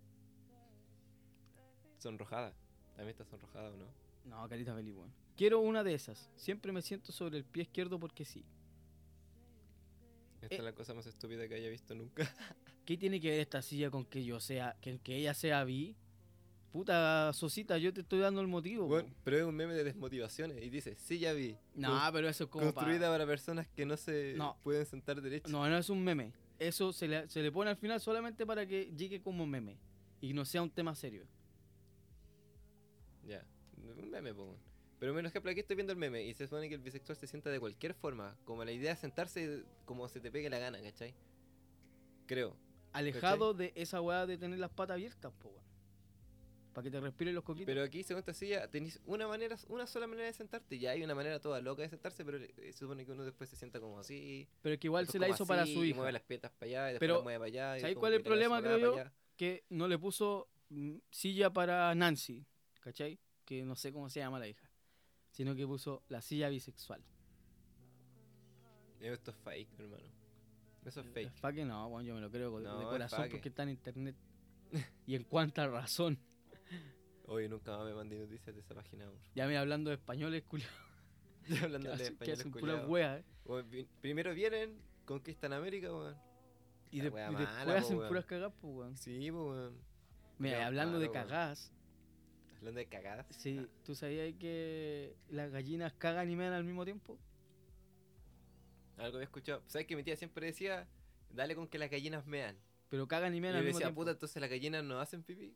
[1.98, 2.54] Sonrojada.
[2.94, 3.86] También está sonrojada, ¿o no?
[4.24, 5.12] No, carita feliz, weón.
[5.36, 6.30] Quiero una de esas.
[6.34, 8.44] Siempre me siento sobre el pie izquierdo porque sí.
[10.42, 10.58] Esta Eh.
[10.58, 12.24] es la cosa más estúpida que haya visto nunca.
[12.84, 15.96] ¿Qué tiene que ver esta silla con que yo sea, que, que ella sea bi?
[16.72, 18.86] Puta Sosita, yo te estoy dando el motivo.
[18.86, 21.56] Bueno, pero es un meme de desmotivaciones y dice, sí ya vi.
[21.74, 24.56] No, pero eso es como construida para personas que no se No.
[24.62, 25.50] pueden sentar derechos.
[25.50, 26.32] No, no es un meme.
[26.58, 29.78] Eso se le, se le pone al final solamente para que llegue como meme.
[30.20, 31.26] Y no sea un tema serio.
[33.26, 33.44] Ya,
[33.76, 34.44] un meme, po.
[34.44, 34.56] weón.
[34.98, 37.26] Pero por ejemplo, aquí estoy viendo el meme y se supone que el bisexual se
[37.26, 38.36] sienta de cualquier forma.
[38.44, 41.14] Como la idea es sentarse como se te pegue la gana, ¿cachai?
[42.26, 42.56] Creo.
[42.92, 45.64] Alejado de esa weá de tener las patas abiertas, po, weón.
[46.76, 47.64] Para que te respiren los coquitos.
[47.64, 50.78] Pero aquí, según esta silla, tenéis una manera, una sola manera de sentarte.
[50.78, 53.48] Ya hay una manera toda loca de sentarse, pero eh, se supone que uno después
[53.48, 54.46] se sienta como así.
[54.60, 55.96] Pero es que igual se la hizo para su y hija.
[55.96, 57.78] mueve las piernas para allá y después Pero, las mueve para allá.
[57.78, 59.10] y ¿sabes como cuál es el la problema, creo yo?
[59.38, 62.44] Que no le puso mm, silla para Nancy.
[62.80, 63.18] ¿Cachai?
[63.46, 64.68] que no sé cómo se llama la hija,
[65.30, 67.02] sino que puso la silla bisexual.
[69.00, 70.02] Esto es fake, hermano.
[70.84, 71.40] Eso es Es fake.
[71.40, 73.70] pa' que no, bueno, yo me lo creo No, de es corazón porque está en
[73.70, 74.16] internet.
[75.06, 76.18] y en cuánta razón.
[77.26, 79.04] Oye, nunca más me mandé noticias de esa página.
[79.34, 80.70] Ya me hablando de españoles, culiao,
[81.62, 83.86] Hablando que de hacen, que puras weas, eh.
[84.00, 86.16] Primero vienen, conquistan América, weón.
[86.90, 88.96] Y, de- y mala, después hacen puras cagadas, pues, weón.
[88.96, 89.74] Sí, pues, weón.
[90.38, 91.72] Mira, Culiao hablando de malo, cagadas,
[92.58, 93.26] Hablando de cagadas.
[93.30, 97.18] sí, Ah, ¿tú sabías que las gallinas cagan y mean al mismo tiempo?
[98.98, 99.62] Algo había escuchado.
[99.66, 100.88] ¿Sabes que mi tía siempre decía,
[101.30, 102.56] dale con que las gallinas mean?
[102.88, 104.00] Pero cagan y Y mean al mismo decía, tiempo.
[104.02, 105.54] puta, entonces las gallinas no hacen pipí.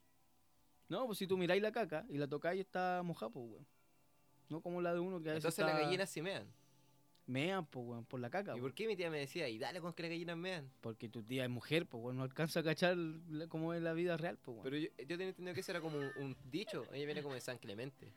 [0.90, 3.66] No, pues si tú miráis la caca y la tocáis está mojada, pues, weón.
[4.50, 6.52] No como la de uno que a veces Entonces las está- gallinas sí mean.
[7.26, 8.50] mean, pues, weón, por la caca.
[8.50, 8.62] ¿Y weón.
[8.62, 10.68] por qué mi tía me decía, y dale con que las gallinas mean?
[10.80, 13.92] Porque tu tía es mujer, pues, weón, no alcanza a cachar la- cómo es la
[13.92, 14.64] vida real, pues, weón.
[14.64, 16.84] Pero yo, yo tenía entendido que eso era como un, un dicho.
[16.92, 18.12] Ella viene como de San Clemente.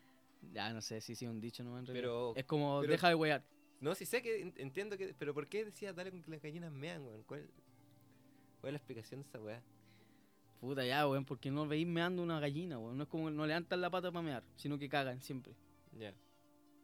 [0.52, 1.78] Ya no sé si sí, un dicho, ¿no?
[1.78, 2.02] En realidad.
[2.02, 3.44] Pero, es como, pero- deja de wear.
[3.80, 5.14] no, sí sé que en- entiendo que.
[5.16, 7.22] Pero ¿por qué decía dale con que las gallinas mean, weón?
[7.22, 7.48] ¿Cuál,
[8.60, 9.62] ¿Cuál es la explicación de esa weá?
[10.64, 12.96] Puta ya, weón, porque no veis meando una gallina, weón.
[12.96, 15.54] No es como, no levantan la pata para mear, sino que cagan siempre.
[15.92, 16.14] Ya.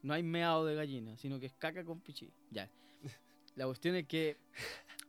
[0.03, 2.31] No hay meado de gallina, sino que es caca con pichí.
[2.51, 2.71] Ya.
[3.57, 4.37] La cuestión es que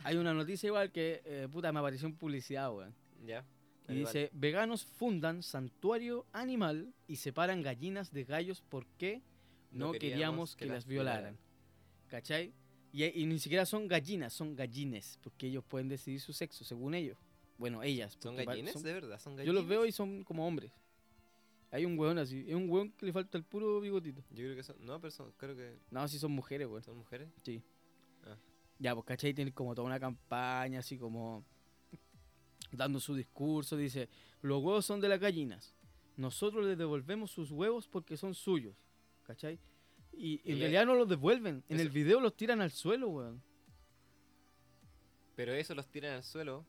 [0.05, 2.95] hay una noticia igual que, eh, puta, me apareció en publicidad, weón.
[3.25, 3.45] Ya.
[3.89, 4.13] Y Animal.
[4.13, 9.21] dice, veganos fundan santuario animal y separan gallinas de gallos porque
[9.71, 11.37] no, queríamos, que, las violaran.
[12.07, 12.53] ¿Cachai?
[12.93, 16.93] Y, y ni siquiera son gallinas, son gallines, porque ellos pueden decidir su sexo, según
[16.93, 17.17] ellos.
[17.61, 18.17] Bueno, ellas.
[18.19, 18.73] ¿Son gallines?
[18.73, 19.19] son- ¿De verdad?
[19.19, 19.55] ¿Son yo gallines?
[19.55, 20.71] los veo y son como hombres.
[21.69, 24.21] Hay un weón así, es un weón que le falta el puro bigotito.
[24.31, 24.75] Yo creo que son.
[24.83, 26.83] No, pero son, creo que No, sí son mujeres, weón.
[26.83, 27.29] son mujeres.
[28.79, 29.33] Ya, pues, ¿cachai?
[29.35, 31.45] Tienen como toda una campaña, así como
[32.71, 33.77] dando su discurso.
[33.77, 34.09] Dice,
[34.41, 35.75] los huevos son de las gallinas.
[36.17, 38.75] Nosotros les devolvemos sus huevos porque son suyos.
[39.23, 39.59] ¿Cachai?
[40.13, 41.63] Y en realidad no los devuelven.
[41.69, 43.41] En eso- el video los tiran al suelo, weón.
[45.35, 46.65] Pero eso los tiran al suelo.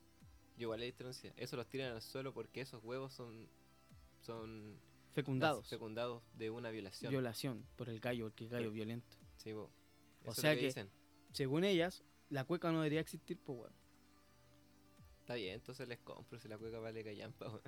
[0.57, 1.33] Yo igual le diferencia.
[1.37, 3.49] Eso los tiran al suelo porque esos huevos son.
[4.21, 4.79] Son.
[5.13, 5.69] Fecundados.
[5.69, 7.11] Fecundados de una violación.
[7.11, 9.17] Violación por el gallo, porque el gallo Pero- violento.
[9.37, 9.71] Sí, bo.
[10.25, 10.91] O es sea que- dicen.
[11.33, 13.73] Según ellas, la cueca no debería existir, pues, weón.
[15.21, 17.63] Está bien, entonces les compro si la cueca vale callampa, weón.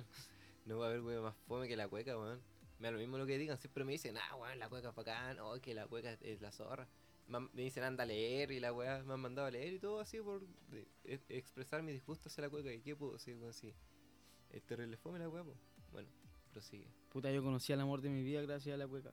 [0.65, 2.41] No va a haber weón más fome que la cueca, weón.
[2.79, 4.95] Me da lo mismo lo que digan, siempre me dicen, ah, weón, la cueca es
[4.95, 6.87] bacán, oh, que la cueca es la zorra.
[7.27, 9.99] Me, dicen, anda a leer y la weá, me han mandado a leer y todo
[9.99, 12.71] así por de- e- expresar mi disgusto hacia la cueca.
[12.71, 13.53] ¿Y qué puedo decir, weón?
[13.53, 13.73] Sí.
[14.51, 15.55] Es terrible fome la weá, po.
[15.91, 16.07] Bueno,
[16.51, 16.87] prosigue.
[17.11, 19.11] Puta, yo conocí al amor de mi vida gracias a la cueca.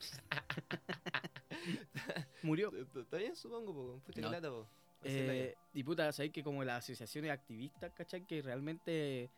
[2.42, 2.70] Murió.
[2.94, 4.00] Está bien, supongo, po.
[4.06, 4.30] Pucha No.
[4.30, 4.68] lata, po.
[5.02, 8.26] Eh, y puta, sabéis que como las asociaciones activistas, ¿cachai?
[8.26, 9.30] Que realmente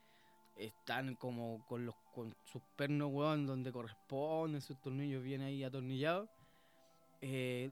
[0.57, 6.29] están como con los con sus pernos, weón, donde corresponden, sus tornillos bien ahí atornillados.
[7.20, 7.70] Eh,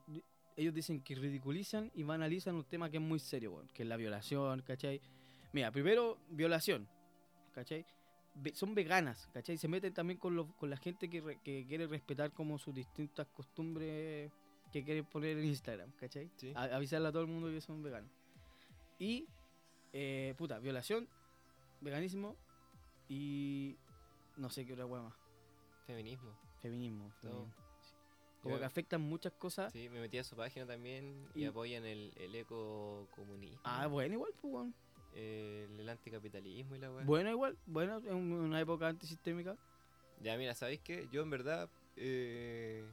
[0.57, 3.97] ellos dicen que ridiculizan y banalizan un tema que es muy serio, que es la
[3.97, 5.01] violación, ¿cachai?
[5.53, 6.89] Mira, primero, violación,
[7.53, 7.85] ¿cachai?
[8.37, 9.57] Ve- son veganas, ¿cachai?
[9.57, 12.75] Se meten también con, los- con la gente que, re- que quiere respetar como sus
[12.75, 14.31] distintas costumbres
[14.73, 16.31] que quieren poner en Instagram, ¿cachai?
[16.37, 16.53] Sí.
[16.57, 18.11] A- avisarle a todo el mundo que son veganos.
[18.99, 19.27] Y,
[19.93, 21.09] eh, puta, violación,
[21.81, 22.37] veganismo
[23.09, 23.77] y
[24.37, 25.15] no sé qué otra hueá más.
[25.87, 26.31] Feminismo.
[26.61, 27.13] Feminismo.
[27.21, 27.49] Todo.
[28.45, 29.73] Como Yo- que afectan muchas cosas.
[29.73, 33.61] Sí, me metí a su página también y, Y- apoyan el, el ecocomunismo.
[33.65, 34.73] Ah, bueno, igual, pues,
[35.15, 37.05] el, el anticapitalismo y la weá.
[37.07, 39.57] Bueno, igual, bueno, es un- una época antisistémica.
[40.21, 41.09] Ya, mira, ¿sabéis qué?
[41.11, 42.85] Yo en verdad eh,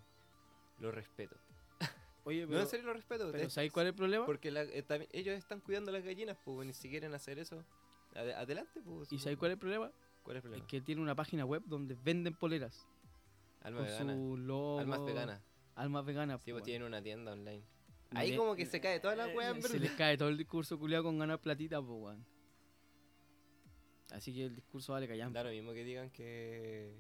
[0.79, 1.35] lo respeto.
[2.23, 3.29] Oye, no, pero, en serio lo respeto.
[3.31, 4.25] pero es- ¿sabéis cuál es el problema?
[4.25, 7.63] Porque la- eh, también- ellos están cuidando las gallinas, pues, ni si quieren hacer eso.
[8.15, 9.11] ade- adelante, pues.
[9.11, 9.91] ¿Y sabéis cuál es el problema?
[10.23, 10.67] ¿Cuál es el Es problema?
[10.67, 12.87] que tiene una página web donde venden poleras.
[13.61, 14.13] Alma con vegana.
[14.15, 14.79] su logo.
[14.79, 15.41] Almas veganas.
[15.75, 16.41] Almas veganas.
[16.43, 17.63] Sí, pues tienen una tienda online.
[18.13, 19.79] Y Ahí le- como que se cae toda la weá, Eh, Se verdad.
[19.81, 22.25] les cae todo el discurso culiado con ganar platita, pues, weón.
[24.11, 25.39] Así que el discurso vale callampa.
[25.39, 26.93] Da lo mismo que digan que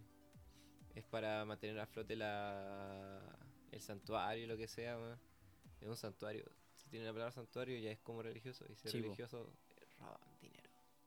[0.95, 3.21] es para mantener a flote la
[3.71, 5.19] el santuario, lo que sea, weón.
[5.81, 6.45] Es un santuario.
[6.75, 8.65] Si tiene la palabra santuario ya es como religioso.
[8.69, 8.97] Y ser po.
[8.99, 9.53] religioso
[9.99, 10.60] roban dinero.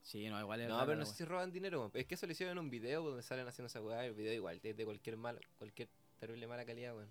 [0.04, 1.90] Sí, no, igual es No, pero no sé si roban dinero, weón.
[1.94, 4.04] Es que eso lo hicieron en un video donde salen haciendo esa weá.
[4.04, 5.88] El video igual es de cualquier mal, cualquier
[6.18, 7.10] terrible mala calidad, weón.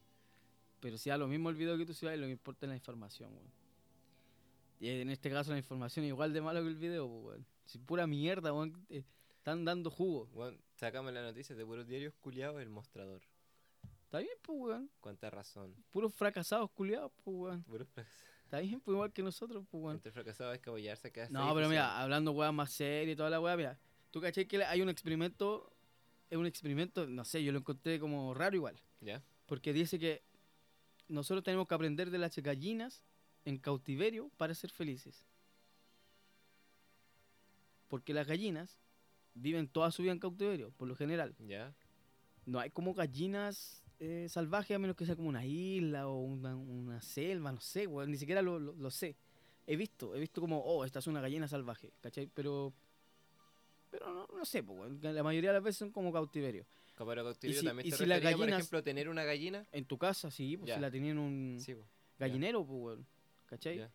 [0.79, 2.75] Pero si da lo mismo el video que tú subas, lo que importa es la
[2.75, 3.51] información, weón.
[4.79, 7.45] Y en este caso la información es igual de malo que el video, pues, weón.
[7.65, 8.85] Si pura mierda, weón.
[8.89, 9.03] eh,
[9.37, 10.29] están dando jugo.
[10.33, 13.23] Weón, sacamos la noticia de puros diarios culiados el mostrador.
[14.05, 14.91] Está bien, pues, weón.
[14.99, 15.73] Cuánta razón.
[15.89, 17.63] Puros fracasados culiados, pues, weón.
[17.63, 18.32] Puros fracasados.
[18.53, 19.95] Está bien, pues, igual que nosotros, pues, weón.
[19.95, 23.31] Entre fracasados hay que apoyarse cada No, pero mira, hablando weas más serias y toda
[23.31, 23.79] la wea, mira.
[24.11, 25.73] ¿Tú cachai que hay un experimento
[26.29, 28.79] es un experimento, no sé, yo lo encontré como raro igual.
[29.01, 29.23] ¿Ya?
[29.47, 30.21] Porque dice que
[31.07, 33.03] nosotros tenemos que aprender de las gallinas
[33.43, 35.25] en cautiverio para ser felices.
[37.87, 38.77] Porque las gallinas
[39.33, 41.33] viven toda su vida en cautiverio, por lo general.
[41.39, 41.73] ¿Ya?
[42.45, 46.55] No hay como gallinas eh, salvajes a menos que sea como una isla o una,
[46.55, 49.15] una selva, no sé, weón, ni siquiera lo, lo- lo sé.
[49.65, 52.27] He visto, he visto como, oh, esta es una gallina salvaje, ¿cachai?
[52.33, 52.73] Pero,
[53.89, 56.65] pero no, no sé, pues, weón, la mayoría de las veces son como cautiverio.
[56.97, 59.65] Como para cautiverio si- también y te si refería, por gallinas- ejemplo, tener una gallina.
[59.71, 60.75] En tu casa, sí, pues Ya.
[60.75, 61.85] si la tenían en un Sí, po.
[62.19, 63.07] gallinero, pues, weón,
[63.45, 63.77] ¿cachai?
[63.77, 63.91] Ya.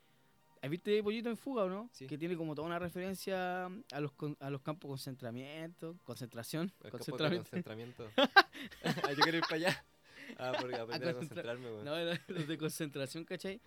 [0.61, 1.89] ¿Has visto Pollito en Fuga o no?
[1.93, 2.07] Sí.
[2.09, 6.73] Que tiene como toda una referencia a los, con- a los campos de concentramiento, concentración,
[6.83, 7.13] El campo de
[7.45, 7.51] concentramiento.
[7.51, 8.11] concentramiento.
[8.85, 9.85] ah, yo quiero ir para allá.
[10.37, 11.85] Ah, porque aprender a concentra- concentrarme, weón.
[11.85, 13.61] No, los de concentración, ¿cachai?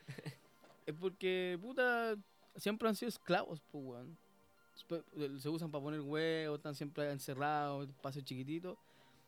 [0.85, 2.15] es porque, puta,
[2.57, 4.17] siempre han sido esclavos, pues, weón.
[5.39, 8.77] Se usan para poner huevos, están siempre encerrados, espacios chiquititos.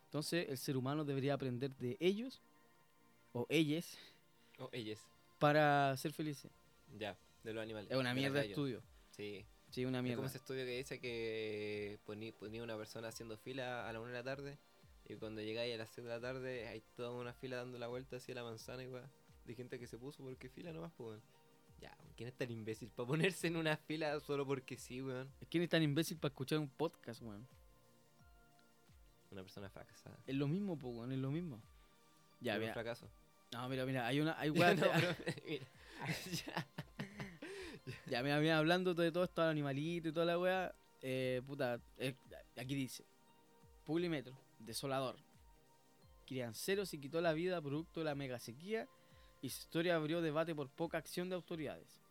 [0.05, 2.41] Entonces, el ser humano debería aprender de ellos,
[3.33, 3.97] o ellas,
[4.59, 4.99] Oh, ellas.
[5.39, 6.51] para ser felices.
[6.97, 7.89] Ya, de los animales.
[7.91, 8.81] Es una mierda de estudio.
[9.09, 9.45] Sí.
[9.71, 10.17] Sí, una Es mierda.
[10.17, 14.09] como ese estudio que dice que poní- ponía una persona haciendo fila a la una
[14.11, 14.57] de la tarde
[15.07, 17.87] y cuando llegáis a las 6 de la tarde hay toda una fila dando la
[17.87, 19.09] vuelta hacia la manzana y weá.
[19.45, 21.21] De gente que se puso porque fila nomás, pues weón.
[21.81, 25.29] Ya, ¿quién es tan imbécil para ponerse en una fila solo porque sí, weón?
[25.49, 27.45] ¿Quién es tan imbécil para escuchar un podcast, weón?
[29.31, 30.17] Una persona fracasada.
[30.25, 31.61] Es lo mismo, pues, weón, es lo mismo.
[32.39, 32.73] Ya, Fue un mira.
[32.73, 33.09] fracaso.
[33.51, 34.77] No, mira, mira, hay una, hay No, mira.
[36.45, 36.67] Ya.
[38.07, 41.81] Ya, mira, mira, hablando de todo esto, de animalitos y toda la wea, eh, puta,
[41.97, 42.15] eh,
[42.55, 43.03] aquí dice,
[43.83, 44.33] Publimetro,
[44.65, 45.17] desolador.
[46.25, 48.87] Criancero se quitó la vida producto de la mega sequía
[49.41, 52.01] y su historia abrió debate por poca acción de autoridades.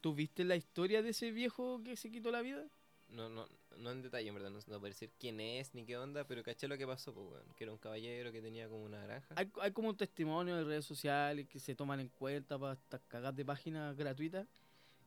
[0.00, 2.66] ¿Tú viste la historia de ese viejo que se quitó la vida?
[3.08, 5.96] No, no, no en detalle, en verdad, no, no puedo decir quién es ni qué
[5.96, 7.54] onda, pero caché lo que pasó, pues, weón.
[7.56, 9.34] Que era un caballero que tenía como una granja.
[9.36, 13.00] Hay, hay como un testimonio en redes sociales que se toman en cuenta para estas
[13.06, 14.48] cagadas de páginas gratuitas,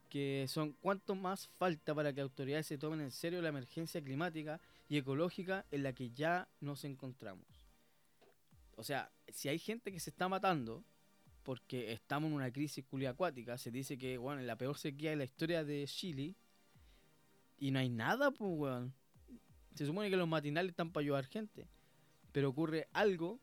[0.10, 4.62] que son cuánto más falta para que autoridades se tomen en serio la emergencia climática
[4.88, 7.46] y ecológica en la que ya nos encontramos.
[8.76, 10.84] O sea, si hay gente que se está matando
[11.44, 15.12] porque estamos en una crisis culia acuática, se dice que, bueno, en la peor sequía
[15.12, 16.36] de la historia de Chile,
[17.58, 18.94] y no hay nada, pues, weón.
[19.76, 21.68] Se supone que los matinales están para ayudar gente,
[22.32, 23.40] pero ocurre algo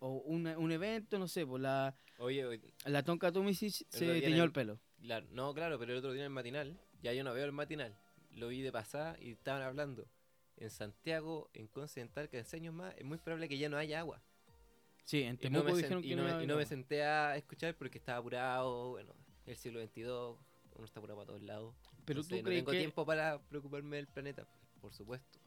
[0.00, 4.36] o una- un evento, no sé, pues la, Oye, oye, la Tonka Tomisic se teñió
[4.36, 4.78] el- el pelo.
[5.00, 7.52] Claro, no, claro, pero el otro día en el matinal, ya yo no veo el
[7.52, 7.96] matinal,
[8.32, 10.06] lo vi de pasada y estaban hablando.
[10.56, 13.98] En Santiago, en Continental, que en años más, es muy probable que ya no haya
[14.00, 14.22] agua.
[15.04, 17.74] Sí, en Y no, Temuco me, y no no, me- y no senté a escuchar
[17.76, 19.14] porque estaba apurado, bueno,
[19.46, 20.04] el siglo XXII,
[20.76, 21.74] uno está apurado para todos lados.
[22.04, 24.46] Pero Entonces, tú no crees tengo que tiempo para preocuparme del planeta,
[24.80, 25.38] por supuesto.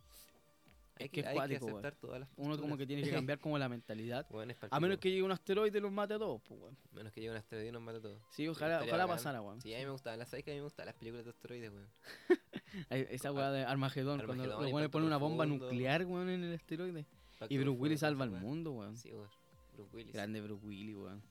[1.00, 1.78] Hay Es que, es hay cuático, weón.
[1.78, 4.26] aceptar todas las uno como que tiene que cambiar como la mentalidad.
[4.30, 6.60] Weón, es pa'l A menos que llegue un asteroide y los mate a todos, pues,
[6.60, 6.78] weón.
[6.92, 8.22] Menos que llegue un asteroide y nos mate a todos.
[8.32, 9.18] Sí, ojalá, estaría ojalá bacán.
[9.18, 9.62] pasara, weón.
[9.62, 11.72] Sí, a mí me gustaban las que a mí me gustan las películas de asteroides,
[11.72, 11.90] weón.
[12.90, 17.06] Esa weá de Armagedón, cuando los weones ponen una bomba nuclear, weón, en el asteroide.
[17.34, 18.98] Impacto Y Bruce Willis salva al mundo, weón.
[18.98, 19.30] Sí, weón.
[19.74, 20.14] Bruce Willis.
[20.14, 21.22] Grande Bruce Willis, weón.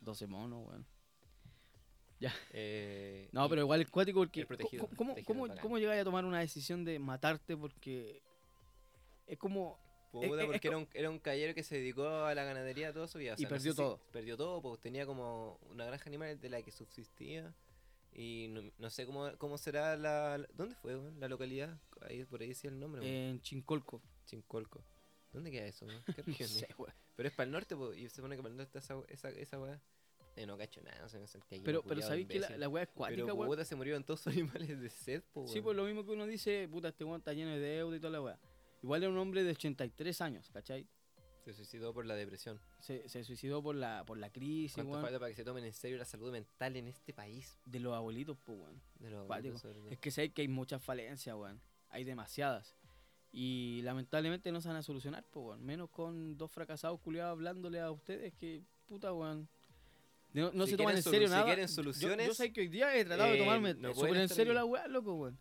[0.00, 0.86] 12 monos, weón.
[2.52, 4.44] Eh, No, pero igual es cuático porque.
[4.78, 7.56] ¿Cómo, cómo, cómo, cómo llegáis a tomar una decisión de matarte?
[7.56, 8.22] Porque.
[9.28, 9.78] Es como.
[10.10, 12.92] Puta, es- es porque era un, era un caballero que se dedicó a la ganadería
[12.92, 13.34] toda su vida.
[13.34, 14.00] o Y no perdió sé si- todo.
[14.10, 17.54] perdió todo, porque tenía como una granja animal de la que subsistía.
[18.12, 20.98] Y no, no sé cómo, cómo será la, la- ¿Dónde fue?
[21.18, 21.78] La localidad.
[22.00, 23.02] Ahí, por ahí decía el nombre.
[23.28, 24.02] En Chincolco.
[24.24, 24.82] Chincolco.
[25.30, 26.02] ¿Dónde queda eso, weón?
[26.04, 26.78] ¿Qué No región sé, es?
[26.78, 26.94] weón.
[27.14, 29.28] Pero es para el norte, po, y se supone que para el norte está esa,
[29.28, 29.80] esa, esa weá.
[30.36, 32.84] Eh, no cacho nada, no sé, no sentía Pero, pero sabéis que la, la weá
[32.84, 34.32] es cuática, Pero puta, se murieron todos sus
[34.72, 35.64] animales de sed, po, Sí, weón.
[35.64, 38.12] pues lo mismo que uno dice, puta, este weón está lleno de deuda y toda
[38.12, 38.38] la weá.
[38.82, 40.86] Igual era un hombre de 83 años, ¿cachai?
[41.44, 42.60] Se suicidó por la depresión.
[42.80, 45.64] Se, se suicidó por la, por la crisis, ¿Cuánto weón, falta para que se tomen
[45.64, 47.58] en serio la salud mental en este país?
[47.64, 48.80] de los abuelitos, pues, weón.
[48.98, 49.88] De los todo.
[49.90, 51.60] Es que sé que hay muchas falencias, weón.
[51.88, 52.76] Hay demasiadas.
[53.32, 55.64] Y lamentablemente no se van a solucionar, pues, weón.
[55.64, 59.48] Menos con dos fracasados culiados hablándole a ustedes que, puta, weón.
[60.34, 61.44] No, no Si se toman en serio solu- si nada.
[61.46, 64.16] quieren Yo- soluciones, Yo, sé que hoy día he tratado de eh, tomarme no pueden
[64.16, 64.56] en serio aquí.
[64.56, 65.38] la weá, loco, weón.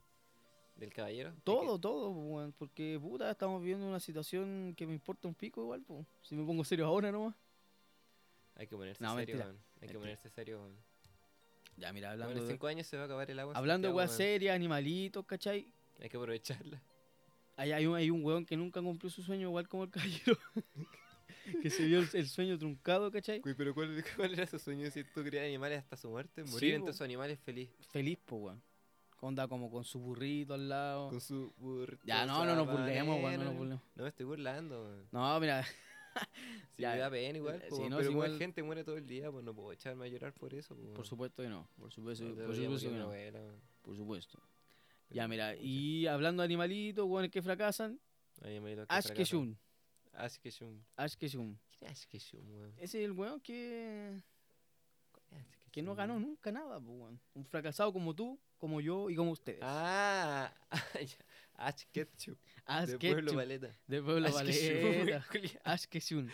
[0.77, 1.31] ¿Del caballero?
[1.31, 2.53] ¿De Todo, todo, weón.
[2.53, 6.05] Porque, puta, estamos viviendo una situación que me importa un pico igual, pues.
[6.21, 7.35] Si me pongo serio ahora nomás.
[8.55, 9.45] Hay que ponerse No, serio, mentira.
[9.49, 9.99] Hay que mentira.
[9.99, 10.75] ponerse serio, weón.
[11.77, 13.53] Ya, mira, Bueno, hablando en de, cinco años se va a acabar el agua.
[13.53, 14.17] en hablando de weas weón.
[14.17, 15.67] serias, animalitos, ¿cachai?
[15.99, 16.81] Hay que aprovecharla.
[17.55, 20.37] Hay, hay, un, hay un weón que nunca cumplió su sueño, igual como el caballero.
[21.61, 23.41] que se vio el, el sueño truncado, ¿cachai?
[23.43, 26.45] Uy, pero ¿cuál, cuál era su sueño si tú criar animales hasta su muerte?
[26.45, 26.77] Sí, Morir po.
[26.77, 27.69] entre sus animales feliz.
[27.91, 28.61] Feliz, po, weón.
[29.19, 31.09] Onda como con su burrito al lado.
[31.09, 33.83] Con su burrito Ya, no, no nos burlemos, weón, no nos burlemos.
[33.95, 35.07] No me estoy burlando, weón.
[35.11, 35.65] No, mira,
[36.75, 38.97] Si Ya, me da pena igual, po, weón, no, pero si igual gente muere todo
[38.97, 40.75] el día, pues no puedo echarme a llorar por eso.
[40.75, 41.67] po, por supuesto que no.
[41.79, 43.11] Por supuesto, otro por supuesto que no.
[43.81, 44.39] Por supuesto.
[45.07, 47.99] Pero, Ya, mira, y hablando de animalitos, weones que fracasan,
[48.89, 49.11] Ash.
[49.11, 49.55] Ketchum.
[50.13, 50.83] Ash Ketchum.
[50.95, 51.57] Ash Ketchum.
[51.77, 52.73] ¿Quién es Ash weón?
[52.77, 54.36] Ese es el weón que, ¿Cuál es Ash
[55.77, 57.21] que no ganó nunca nada, pues, weón.
[57.35, 59.59] Un fracasado como tú, como yo y como ustedes.
[59.61, 60.51] Ah,
[60.95, 61.17] ya.
[61.53, 62.35] Ash Ketchum.
[62.65, 63.33] Ash de Pueblo.
[63.35, 63.69] Paleta.
[63.85, 65.21] De Pueblo Ash culiao.
[65.63, 66.29] Ash Ketchum.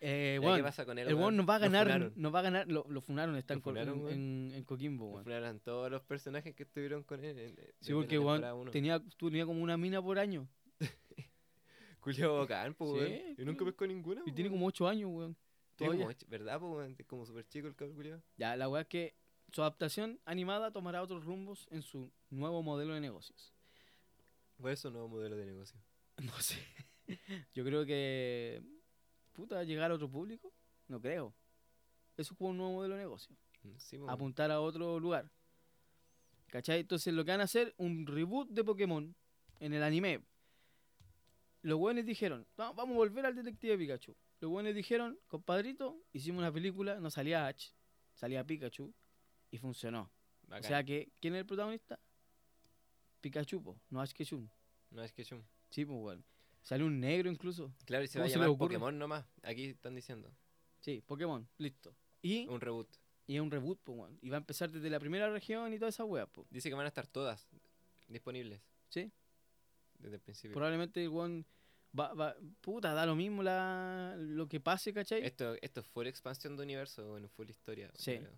[0.00, 2.40] Eh, Ya, weón, ¿Qué pasa con él, el weón nos va a ganar, nos va
[2.40, 6.02] a ganar, lo, lo funaron, está ¿Lo en, funaron, en, Coquimbo, Lo funaron todos los
[6.02, 7.38] personajes que estuvieron con él.
[7.38, 8.18] en- Sí, porque
[8.72, 10.48] tenía, tenía como una mina por año.
[12.00, 13.34] Culiao bacán, pues, Sí, weón.
[13.38, 14.22] Y nunca pescó ninguna.
[14.26, 15.36] Y tiene como 8 años, weón.
[15.86, 16.60] Como ¿Verdad,
[17.06, 18.22] como súper chico el cabrón.
[18.36, 19.14] Ya, la weá es que
[19.52, 23.52] su adaptación animada tomará otros rumbos en su nuevo modelo de negocios.
[24.60, 25.80] ¿Cuál es su nuevo modelo de negocio?
[26.22, 26.56] No sé.
[27.54, 28.62] Yo creo que.
[29.32, 30.52] Puta, llegar a otro público.
[30.86, 31.32] No creo.
[32.16, 33.34] Eso es como un nuevo modelo de negocio.
[33.62, 33.98] Mm, Sí.
[34.06, 35.30] Apuntar a otro lugar.
[36.48, 36.80] ¿Cachai?
[36.80, 39.14] Entonces lo que van a hacer, un reboot de Pokémon
[39.60, 40.20] en el anime.
[41.62, 44.14] Los buenos dijeron, "No, vamos a volver al detective Pikachu.
[44.40, 47.72] Los buenos dijeron, compadrito, hicimos una película, no salía Ash,
[48.14, 48.92] salía Pikachu
[49.50, 50.10] y funcionó.
[50.44, 50.64] Bacán.
[50.64, 52.00] O sea que, ¿quién es el protagonista?
[53.20, 54.48] Pikachu, po, no Ash Ketchum.
[54.90, 55.42] No es Ketchum.
[55.68, 56.24] Sí, pues bueno.
[56.62, 57.72] Sale un negro incluso.
[57.84, 58.58] Claro, y se ¿Cómo va a se llamar?
[58.58, 59.26] Pokémon nomás.
[59.42, 60.32] Aquí están diciendo.
[60.80, 61.94] Sí, Pokémon, listo.
[62.22, 62.88] Y, Un reboot.
[63.26, 64.18] y es un reboot, pues bueno.
[64.22, 66.46] Y va a empezar desde la primera región y toda esa wea, pues.
[66.50, 67.46] Dice que van a estar todas
[68.08, 68.60] disponibles.
[68.88, 69.12] Sí.
[69.98, 70.54] Desde el principio.
[70.54, 71.46] Probablemente el weón
[71.98, 75.24] va, va, puta, da lo mismo la, lo que pase, ¿cachai?
[75.24, 77.90] Esto, esto fue la expansión de universo o en full historia.
[77.94, 78.18] Sí.
[78.18, 78.32] creo.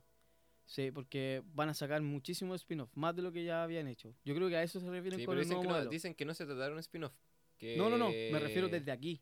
[0.64, 4.14] Sí, porque van a sacar muchísimos spin-off, más de lo que ya habían hecho.
[4.24, 6.14] Yo creo que a eso se refieren Sí, con el dicen nuevo que, no, dicen
[6.14, 7.12] que no se trataron spin-off.
[7.58, 9.20] que- No, no, no, me refiero desde aquí.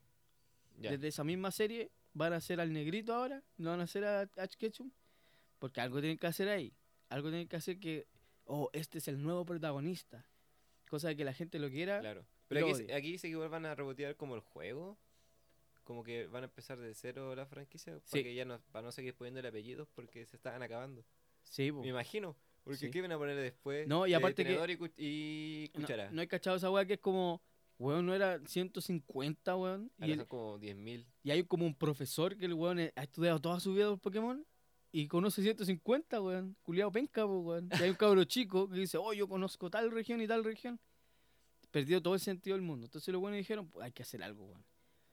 [0.79, 0.91] Ya.
[0.91, 4.21] Desde esa misma serie van a hacer al negrito ahora, no van a hacer a
[4.37, 4.91] Ash Ketchum,
[5.59, 6.73] porque algo tienen que hacer ahí.
[7.09, 8.07] Algo tienen que hacer que,
[8.45, 10.25] oh, este es el nuevo protagonista.
[10.89, 11.99] Cosa de que la gente lo quiera.
[11.99, 12.25] Claro.
[12.53, 14.97] Pero aquí, aquí dice que igual van a rebotear como el juego.
[15.83, 17.95] Como que van a empezar de cero la franquicia.
[18.05, 18.11] Sí.
[18.11, 21.03] Para que ya no, para no seguir poniéndole apellidos porque se estaban acabando.
[21.43, 21.81] Sí, po.
[21.81, 22.35] Me imagino.
[22.63, 22.91] Porque Sí.
[22.91, 23.87] ¿qué van a poner después?
[23.87, 26.11] No, y Eh, aparte que- tenedor y, cu- y No, cuchara.
[26.11, 27.41] no hay cachado esa weá que es como,
[27.79, 29.91] weón, no era 150, weón.
[29.97, 31.05] Y, Ahora el- son como 10.000.
[31.23, 33.99] y hay como un profesor que el weón eh, ha estudiado toda su vida los
[33.99, 34.45] Pokémon
[34.91, 36.55] y conoce 150, weón.
[36.61, 37.69] Culiado penca, weón.
[37.79, 40.79] Y hay un cabro chico que dice, oh, yo conozco tal región y tal región.
[41.71, 42.85] Perdió todo el sentido del mundo.
[42.85, 44.63] Entonces los buenos dijeron, pues hay que hacer algo, weón.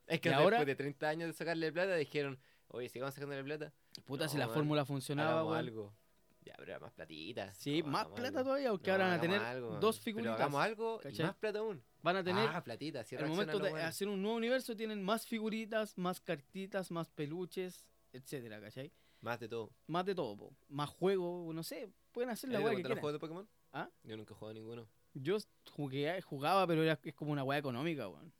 [0.06, 2.38] Es que Y después ahora- de 30 años de sacarle plata, dijeron,
[2.68, 3.72] oye, sigamos sacándole plata.
[4.04, 5.56] Puta, No, si la fórmula funcionaba, weón.
[5.59, 5.94] algo.
[6.42, 7.52] Ya, pero era más platita.
[7.54, 8.42] Sí, No, más plata algo.
[8.44, 10.34] todavía, porque No, ahora van a tener algo, dos Pero figuritas.
[10.40, 11.82] hagamos algo y más plata aún.
[12.00, 15.02] Van a tener, Ah, platita, si al reaccionan momento de hacer un nuevo universo, tienen
[15.02, 18.90] más figuritas, más cartitas, más peluches, etcétera, ¿cachai?
[19.20, 19.72] Más de todo.
[19.88, 20.56] Más de todo, po.
[20.68, 23.00] más juegos, no sé, pueden hacer la ¿Has weá que a los quieran.
[23.02, 23.48] juegos de Pokémon?
[23.72, 23.90] ¿Ah?
[24.04, 24.88] Yo nunca he jugado ninguno.
[25.14, 25.38] Yo
[25.72, 28.32] jugué, jugaba, pero era, es como una weá económica, weón.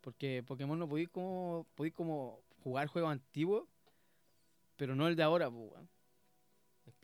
[0.00, 3.66] Porque Pokémon no podéis como, podéis como jugar juegos antiguos,
[4.76, 5.88] pero no el de ahora, po, weón.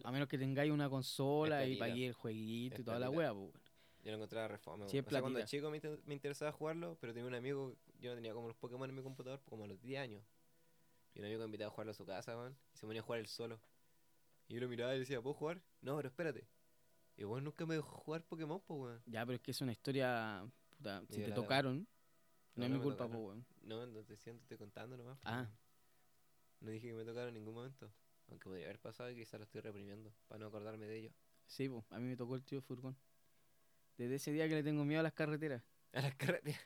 [0.05, 3.32] A menos que tengáis una consola y paguéis el jueguito Es y toda la weá,
[3.32, 3.70] po, weón.
[4.03, 4.88] Yo lo encontraba reforma.
[4.88, 8.11] Sí, es o sea, cuando chico me, me interesaba jugarlo, pero tenía un amigo, yo
[8.11, 10.24] no tenía como los Pokémon en mi computador como a los 10 años.
[11.14, 13.05] Y un amigo me invitaba a jugarlo a su casa, weón, y se ponía a
[13.05, 13.61] jugar él solo.
[14.49, 15.62] Y yo lo miraba y le decía, ¿puedo jugar?
[15.82, 16.47] No, pero espérate.
[17.21, 19.03] Y weón nunca me dejó jugar Pokémon, pues weón.
[19.07, 21.87] Ya, pero es que es una historia, puta, si te la- tocaron, no,
[22.57, 23.27] No, es no mi culpa, po, tocaron.
[23.27, 23.47] weón.
[23.62, 25.18] No, no te siento, te estoy contando nomás.
[25.25, 25.41] Ah.
[25.43, 25.51] weón.
[26.61, 27.93] No dije que me tocaron en ningún momento.
[28.29, 31.11] Aunque podría haber pasado y quizás lo estoy reprimiendo, para no acordarme de ello.
[31.47, 32.97] Sí, po, a mí me tocó el tío Furgón.
[33.99, 35.62] Desde ese día que le tengo miedo a las carreteras.
[35.93, 36.61] A las carreteras.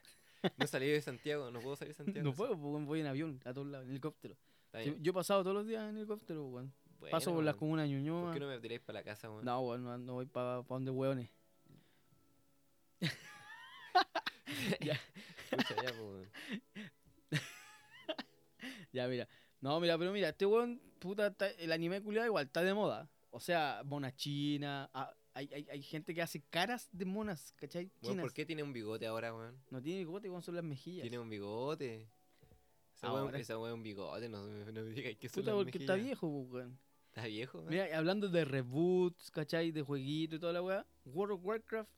[0.58, 2.28] No salí de Santiago, no puedo salir de Santiago.
[2.30, 4.36] No puedo, weón, voy en avión, a todos lados, en helicóptero.
[5.00, 6.62] Yo he pasado todos los días en helicóptero, po,
[7.04, 7.10] weón.
[7.12, 8.32] Paso Bueno, por las comunas de ¿Por Ñuñoa.
[8.34, 9.44] qué no me tiráis para la casa, weón?
[9.44, 11.30] No, weón, no, no voy para pa donde hueones.
[14.80, 14.98] Ya.
[15.50, 16.30] Pucha, ya, po, weón.
[18.92, 19.28] Ya, mira.
[19.60, 23.10] No, mira, pero mira, este weón, puta, está- el anime culiado igual está de moda.
[23.30, 24.88] O sea, mona china.
[25.34, 27.90] hay, hay, hay gente que hace caras de monas, ¿cachai?
[28.00, 28.20] Chinas.
[28.22, 29.58] ¿por qué tiene un bigote ahora, weón?
[29.70, 31.02] No tiene bigote, weón, son las mejillas.
[31.02, 32.08] Tiene un bigote.
[32.94, 33.38] Esa weón, Ahora.
[33.40, 35.78] esa weón es un bigote, no, me- no me digas que son Puta, las porque
[35.78, 36.78] está viejo, po, weón.
[37.14, 37.62] ¿Está viejo?
[37.68, 39.70] Mira, hablando de reboots, ¿cachai?
[39.70, 40.84] De jueguito y toda la weá.
[41.04, 41.88] World of Warcraft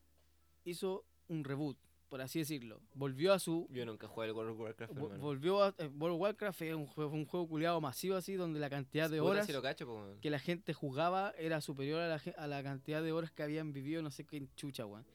[0.63, 1.77] hizo un reboot.
[2.07, 3.67] por así decirlo, volvió a su...
[3.71, 5.19] Yo nunca jugué al World of Warcraft, vo- hermano.
[5.21, 5.75] volvió a...
[5.77, 8.69] eh, World of Warcraft es un juego, fue un juego culiado masivo así, donde la
[8.69, 12.47] cantidad de horas lo cacho, po, que la gente jugaba era superior a la, a
[12.47, 15.05] la cantidad de horas que habían vivido, no sé qué en chucha, weón.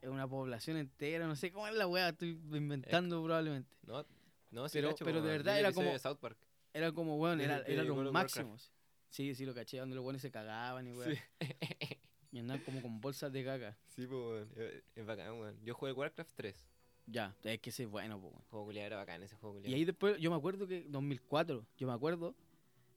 [0.00, 3.74] Es una población entera, no sé cómo es la weá, estoy inventando probablemente.
[3.84, 4.04] No,
[4.52, 6.36] no, sí Pero- cacho, po, pero de verdad era como- South Park.
[6.72, 8.12] Era como, weón, era, era of Warcraft.
[8.12, 8.72] máximos.
[9.10, 11.14] Sí, sí, lo caché, donde los buenos se cagaban y weón.
[11.14, 11.20] Sí.
[12.30, 13.74] Y andaban como con bolsas de caca.
[13.88, 14.82] Sí, pues, weón.
[14.94, 15.56] Es bacán, weón.
[15.64, 16.66] Yo jugué Warcraft 3.
[17.06, 18.42] Ya, es que ese es bueno, po, weón.
[18.50, 19.74] Juego culiado era bacán ese juego culiado.
[19.74, 22.34] Y ahí después, yo me acuerdo que 2004, yo me acuerdo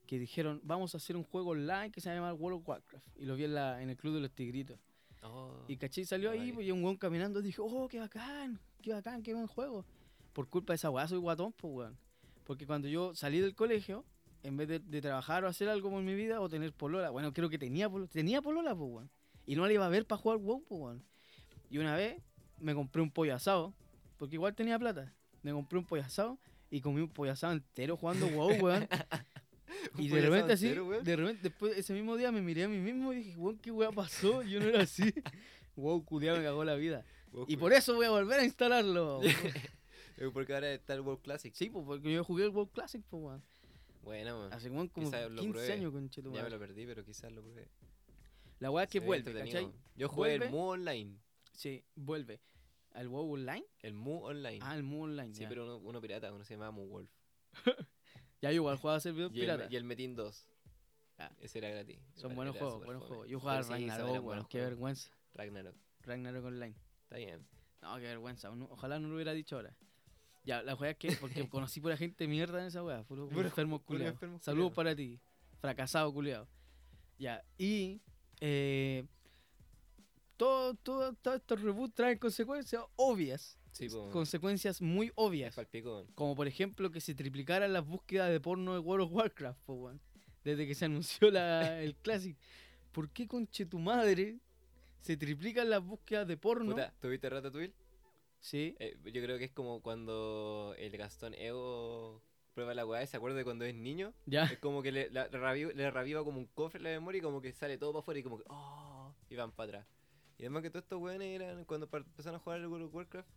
[0.06, 3.08] que dijeron, vamos a hacer un juego online que se llama World of Warcraft.
[3.16, 4.78] Y lo vi en, la, en el Club de los Tigritos.
[5.24, 8.60] Oh, Y caché, salió ahí, pues, y un weón caminando y dije, oh, qué bacán,
[8.82, 9.86] qué bacán, qué buen juego.
[10.34, 11.98] Por culpa de esa weá soy guatón, pues weón.
[12.44, 14.04] Porque cuando yo salí del colegio,
[14.44, 17.34] en vez de, de trabajar o hacer algo por mi vida o tener polola, bueno,
[17.34, 19.10] creo que tenía polola, tenía polola, pues weón.
[19.46, 21.04] Y no la iba a ver para jugar WoW, pues weón.
[21.70, 22.22] Y una vez
[22.60, 23.74] me compré un pollo asado,
[24.18, 25.14] porque igual tenía plata.
[25.44, 26.38] Me compré un pollo asado
[26.70, 28.88] y comí un pollo asado entero jugando WoW, weón.
[29.98, 32.78] Y de repente así, entero, de repente, después ese mismo día me miré a mí
[32.78, 34.44] mismo y dije, weón, ¿qué weá pasó?
[34.44, 35.14] Yo no era así.
[35.76, 37.04] wow, culiado me cagó la vida.
[37.32, 39.22] Vos Y por eso voy a volver a instalarlo.
[40.34, 41.52] Porque ahora está el World Classic.
[41.56, 43.44] sí, pues porque yo jugué el WoW Classic, pues weón.
[44.02, 44.46] Bueno.
[44.52, 45.74] Hace como lo 15 pruebe.
[45.74, 46.38] años, conchetumare.
[46.40, 47.70] Ya me lo perdí, pero quizás lo pruebe.
[48.60, 49.68] La weá es que Se ve vuelve, entretenido.
[49.70, 49.82] ¿cachai?
[49.96, 50.46] Yo jugué Vuelve.
[50.46, 51.18] el Mu Online.
[51.54, 52.42] Sí, vuelve.
[52.92, 53.66] ¿Al WoW Online?
[53.80, 54.60] El Mu Online.
[54.62, 55.34] Ah, el Mu Online.
[55.34, 55.50] sí, ya.
[55.50, 57.10] pero uno, uno pirata, uno se llama Mu Wolf.
[58.42, 59.68] Ya yo igual jugaba servidor Y el, pirata.
[59.70, 60.48] y el Metin 2.
[61.20, 61.32] Ah.
[61.40, 62.00] Ese era gratis.
[62.16, 63.10] Son buenos era juegos, súper buenos fome.
[63.10, 63.30] juegos.
[63.30, 64.24] Yo jugaba Pero sí, Ragnarok, eran weón.
[64.26, 64.70] buenos Qué juegos.
[64.72, 65.12] vergüenza.
[65.36, 65.76] Ragnarok.
[66.02, 66.76] Ragnarok Online.
[67.04, 67.48] Está bien.
[67.84, 68.50] No, qué vergüenza.
[68.52, 69.76] ojalá no lo hubiera dicho ahora.
[70.44, 73.04] Ya, la weá es que, porque conocí pura gente mierda en esa weá.
[73.04, 74.18] Puro, Puro- enfermo culiado.
[74.40, 75.20] Saludos para ti.
[75.60, 76.48] Fracasado culiado.
[77.18, 78.02] Ya, y.
[78.40, 79.06] Eh,
[80.38, 83.58] todo, todo, todos estos reboots traen consecuencias obvias.
[83.72, 83.88] Sí.
[84.12, 85.56] Consecuencias muy obvias.
[86.16, 89.74] Como por ejemplo que se triplicaran las búsquedas de porno de World of Warcraft, po,
[89.76, 90.02] weón.
[90.44, 92.36] Desde que se anunció la, el Classic.
[92.92, 94.40] ¿Por qué conche tu madre
[95.02, 96.72] se triplican las búsquedas de porno?
[96.72, 97.74] Puta, ¿tuviste Ratatouille?
[98.42, 98.76] Sí.
[98.80, 102.22] Eh, yo creo que es como cuando el Gastón Ego
[102.54, 104.14] prueba la weá y se acuerda de cuando es niño.
[104.26, 104.44] Ya.
[104.46, 107.22] Es como que le, la- reviva, le reviva como un cofre en la memoria y
[107.22, 109.88] como que sale todo para afuera y como que oh, y van para atrás.
[110.38, 113.30] Y además que todos estos weones eran, cuando empezaron a jugar el World of Warcraft,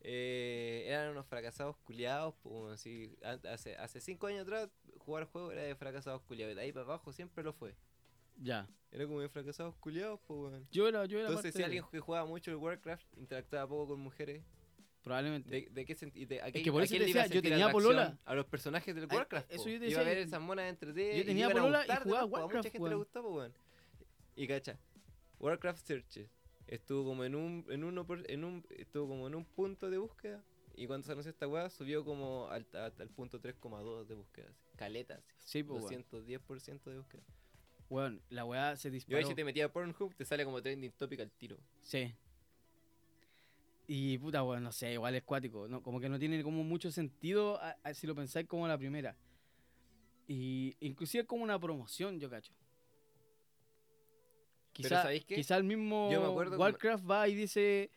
[0.00, 2.34] eh, eran unos fracasados culiados.
[2.42, 3.14] Pues, así,
[3.44, 6.56] hace, hace cinco años atrás jugar juego era de fracasados culiados.
[6.56, 7.74] De ahí para abajo siempre lo fue.
[8.40, 8.68] Ya.
[8.90, 10.66] Era como de fracasados culiados, pues weón.
[10.72, 13.68] Yo era, yo era Entonces, parte si de- alguien que jugaba mucho el Warcraft interactuaba
[13.68, 14.42] poco con mujeres,
[15.02, 15.48] Probablemente.
[15.50, 16.36] ¿de, de qué sentido?
[16.44, 17.66] ¿A qué, que por a eso quién te le iba a decía, yo sentir tenía
[17.66, 17.94] atracción?
[17.94, 18.18] polola.
[18.24, 19.50] A los personajes del Warcraft.
[19.52, 19.68] eso po.
[19.70, 20.88] yo te Iba a ver esas monas entre
[21.18, 22.90] yo tenía polola y jugaba a Warcraft, mucha gente weón.
[22.90, 23.54] le gustaba, po, weón.
[24.36, 24.78] Y cacha,
[25.38, 26.28] Warcraft Searches
[26.66, 29.98] estuvo como en un, en uno por- en un, estuvo como en un punto de
[29.98, 30.42] búsqueda.
[30.74, 34.48] Y cuando se anunció esta weá, subió como al, hasta el punto 3,2 de búsqueda.
[34.50, 34.76] así.
[34.76, 35.22] Caletas.
[35.44, 36.04] Sí, pues, weón.
[36.04, 37.22] 210% de búsqueda.
[37.90, 39.26] Weón, la weá se Yo ahí disparó.
[39.28, 41.58] si te metías a Pornhub, te sale como trending topic al tiro.
[41.82, 42.14] Sí.
[43.88, 45.66] Y puta, weón, no sé, igual es cuático.
[45.68, 48.78] No, como que no tiene como mucho sentido a- a- si lo pensáis como la
[48.78, 49.16] primera.
[50.28, 52.52] Y inclusive es como una promoción, yo cacho.
[54.72, 55.34] Quizá, ¿sabéis qué?
[55.34, 57.90] quizá el mismo Yo me acuerdo como- Warcraft va y dice,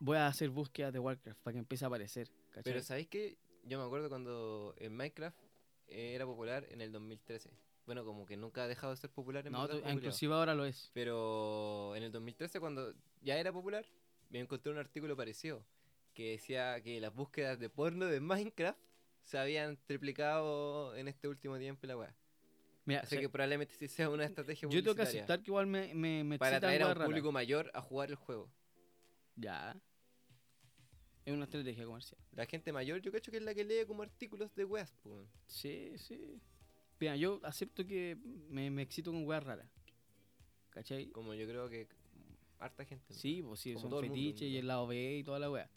[0.00, 2.28] voy a hacer búsquedas de Warcraft para que empiece a aparecer.
[2.50, 2.64] ¿cachai?
[2.64, 3.38] Pero ¿sabéis qué?
[3.64, 5.38] Yo me acuerdo cuando en Minecraft
[5.88, 7.50] era popular en el 2013.
[7.86, 10.54] Bueno, como que nunca ha dejado de ser popular en no, tú- juego inclusive ahora
[10.54, 10.90] lo es.
[10.92, 13.84] Pero en el 2013 cuando ya era popular,
[14.28, 15.64] me encontré un artículo parecido
[16.14, 18.78] que decía que las búsquedas de porno de Minecraft
[19.22, 22.14] se habían triplicado en este último tiempo la weá.
[22.84, 25.66] Mira, Así se- que probablemente sí sea una estrategia yo tengo que aceptar que igual
[25.66, 28.50] me, me, me para atraer a un público mayor a jugar el juego.
[29.36, 29.76] Ya.
[31.24, 32.20] Es una estrategia comercial.
[32.32, 35.28] La gente mayor yo cacho que es la que lee como artículos de weas, weón.
[35.46, 36.40] Sí, sí.
[37.00, 38.16] Mira, yo acepto que
[38.50, 39.66] me, me excito con weas raras.
[40.70, 41.08] ¿Cachai?
[41.10, 41.88] Como yo creo que
[42.58, 43.12] harta gente.
[43.14, 45.70] Sí, pues sí, son fetiches y el lado B y toda la wea.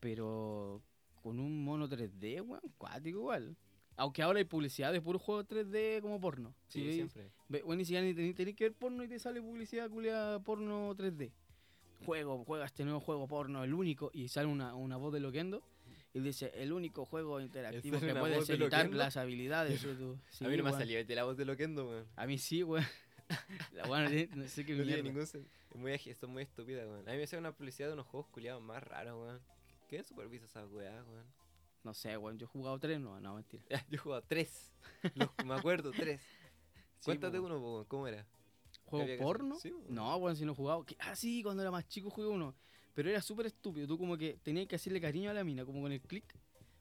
[0.00, 0.82] Pero
[1.22, 3.56] con un mono 3D, weón, cuático igual.
[3.96, 6.54] Aunque ahora hay publicidad de puro juego 3D como porno.
[6.68, 7.30] Si Sí, siempre.
[7.48, 10.94] bueno, ni siquiera ni tenés, tenés que ver porno y te sale publicidad culia porno
[10.94, 11.32] 3D.
[12.06, 15.64] Juego, juega este nuevo juego porno, el único, y sale una, una voz de Loquendo
[16.14, 18.98] y dice, el único juego interactivo que una puedes voz de editar Loquendo?
[18.98, 19.80] las habilidades.
[20.30, 22.06] Sí, a mí no me ha salido la voz de Loquendo, weón.
[22.16, 22.84] A mí sí, weón.
[23.74, 25.34] La weá no, sé qué No tiene ningún es
[25.74, 27.06] muy, esto es muy estúpida, weón.
[27.08, 29.40] A mí me sale una publicidad de unos juegos culiados más raros, weón.
[29.88, 31.26] ¿Quién supervisa esas weas, weón?
[31.84, 33.62] No sé, weón, yo he jugado tres, no, no, mentira.
[33.90, 34.72] Yo he jugado tres.
[35.14, 36.20] Los- me acuerdo, tres.
[36.20, 37.84] Sí, Cuéntate uno, weón.
[37.84, 38.26] ¿Cómo era?
[38.84, 39.54] ¿Juego porno?
[39.56, 40.84] Sí, no, weón, si no he jugado.
[40.84, 40.96] ¿Qué?
[40.98, 42.54] Ah, sí, cuando era más chico jugué uno.
[42.98, 43.86] Pero era súper estúpido.
[43.86, 46.34] Tú como que tenías que hacerle cariño a la mina, como con el clic.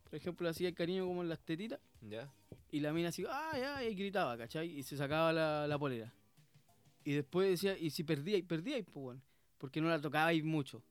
[0.04, 1.80] Por ejemplo, hacía el cariño como en las tetitas.
[2.02, 2.28] ¿Ya?
[2.72, 4.80] Y la mina así, ah, ya, y gritaba, ¿cachai?
[4.80, 6.12] Y se sacaba la, la polera.
[7.04, 9.22] Y después decía, y si perdía, y perdía, pues bueno,
[9.60, 10.82] porque no la tocabais mucho.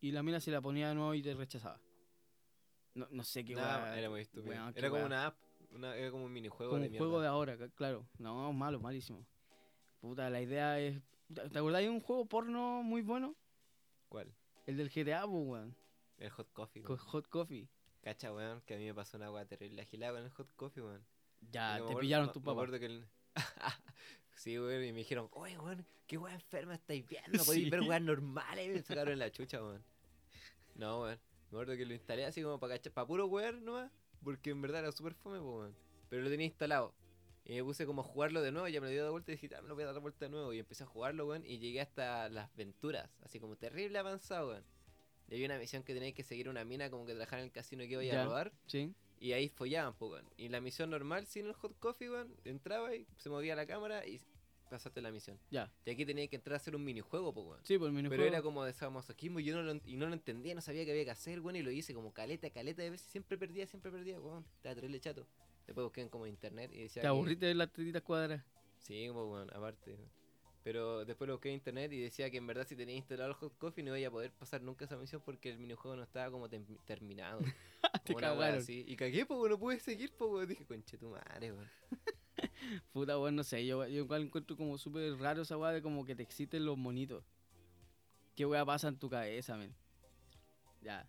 [0.00, 1.80] Y la mina se la ponía de nuevo y te rechazaba.
[2.94, 4.54] No, no sé qué Nah, era muy estúpido.
[4.76, 5.36] era como una app.
[5.72, 7.04] Una, era como un minijuego Como de un mierda.
[7.04, 8.06] juego de ahora, claro.
[8.18, 9.26] No, malo, malísimo.
[10.00, 11.02] Puta, la idea es.
[11.34, 13.34] ¿Te te acordás de un juego porno muy bueno?
[14.08, 14.32] ¿Cuál?
[14.68, 15.74] El del GTA, weón.
[16.18, 16.82] El hot coffee.
[16.82, 17.08] Con weón.
[17.08, 17.68] Hot Coffee.
[18.02, 20.82] Cacha, weón, que a mí me pasó una weá terrible agilada con el hot coffee,
[20.82, 21.02] weón.
[21.50, 23.08] Ya, te pillaron me- tus me que el-
[24.36, 27.70] sí, weón, y me dijeron, oye, weón, qué weá enferma estáis viendo, podéis Sí.
[27.70, 29.82] ver weas normales, y me sacaron la chucha, weón.
[30.74, 33.90] No, weón, me acuerdo que lo instalé así como para cachar, para puro wear nomás,
[34.22, 35.74] porque en verdad era súper fome, weón.
[36.10, 36.94] Pero lo tenía instalado.
[37.48, 39.36] Y me puse como a jugarlo de nuevo, ya me lo dio de vuelta y
[39.36, 40.52] dije, ah, me lo voy a dar de vuelta de nuevo.
[40.52, 44.64] Y empecé a jugarlo, weón, y llegué hasta las venturas, así como terrible avanzado, weón.
[45.30, 47.50] Y había una misión que teníais que seguir una mina como que trabajar en el
[47.50, 48.52] casino que iba a robar.
[48.66, 48.92] Sí.
[49.18, 50.26] Y ahí follaban, pues, weón.
[50.36, 54.06] Y la misión normal, sin el hot coffee, weón, entraba y se movía la cámara
[54.06, 54.20] y
[54.68, 55.40] pasaste la misión.
[55.50, 55.72] Ya.
[55.86, 57.60] Y aquí tenía que entrar a hacer un minijuego, pues, weón.
[57.64, 58.22] Sí, por el minijuego.
[58.22, 60.84] Pero era como de sadomasoquismo y yo no lo, y no lo entendía, no sabía
[60.84, 63.66] qué había que hacer, weón, y lo hice como caleta, caleta de veces, siempre perdía,
[63.66, 64.44] siempre perdía, weón.
[64.56, 65.26] Estaba terrible chato.
[65.68, 68.42] Después busqué en como internet y decía Te aburriste de las tetitas cuadradas.
[68.78, 69.98] Sí, pues, weón, aparte.
[70.64, 73.34] Pero después lo busqué en internet y decía que en verdad si tenía instalado el
[73.34, 76.30] hot coffee no iba a poder pasar nunca esa misión porque el minijuego no estaba
[76.30, 76.48] como
[76.86, 77.40] terminado.
[78.04, 78.82] Te Como una así.
[78.88, 80.48] Y cagué, pues, no pude seguir, pues.
[80.48, 81.68] Dije, conche tu madre, weón.
[82.94, 83.66] Puta, weón, no sé.
[83.66, 86.78] Yo, yo igual encuentro como súper raro esa weá de como que te exciten los
[86.78, 87.22] monitos.
[88.34, 89.74] ¿Qué weá pasa en tu cabeza, men?
[90.80, 91.06] Ya.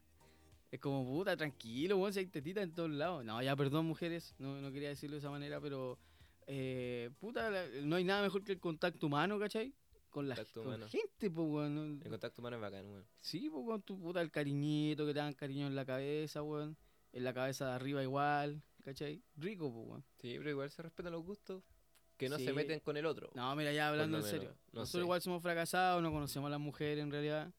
[0.72, 3.26] Es como, puta, tranquilo, weón, si hay tetitas en todos lados.
[3.26, 4.36] No, ya, perdón, mujeres.
[4.38, 5.98] No, no quería decirlo de esa manera, pero.
[6.48, 9.74] Eh, puta, la- no hay nada mejor que el contacto humano, ¿cachai?
[10.10, 12.00] Con la con gente, pues, weón.
[12.04, 13.06] El contacto humano es bacán, weón.
[13.20, 16.76] Sí, pues, con tu puta, el cariñito, que te dan cariño en la cabeza, weón.
[17.14, 19.22] En la cabeza de arriba igual, ¿cachai?
[19.38, 20.04] Rico, pues, weón.
[20.22, 21.64] Sí, pero igual se respetan los gustos
[22.18, 22.46] que no Sí.
[22.46, 23.30] se meten con el otro.
[23.36, 24.50] No, mira, ya hablando en serio.
[24.72, 25.06] no Nosotros sé.
[25.06, 27.54] igual somos fracasados, no conocemos a las mujeres en realidad.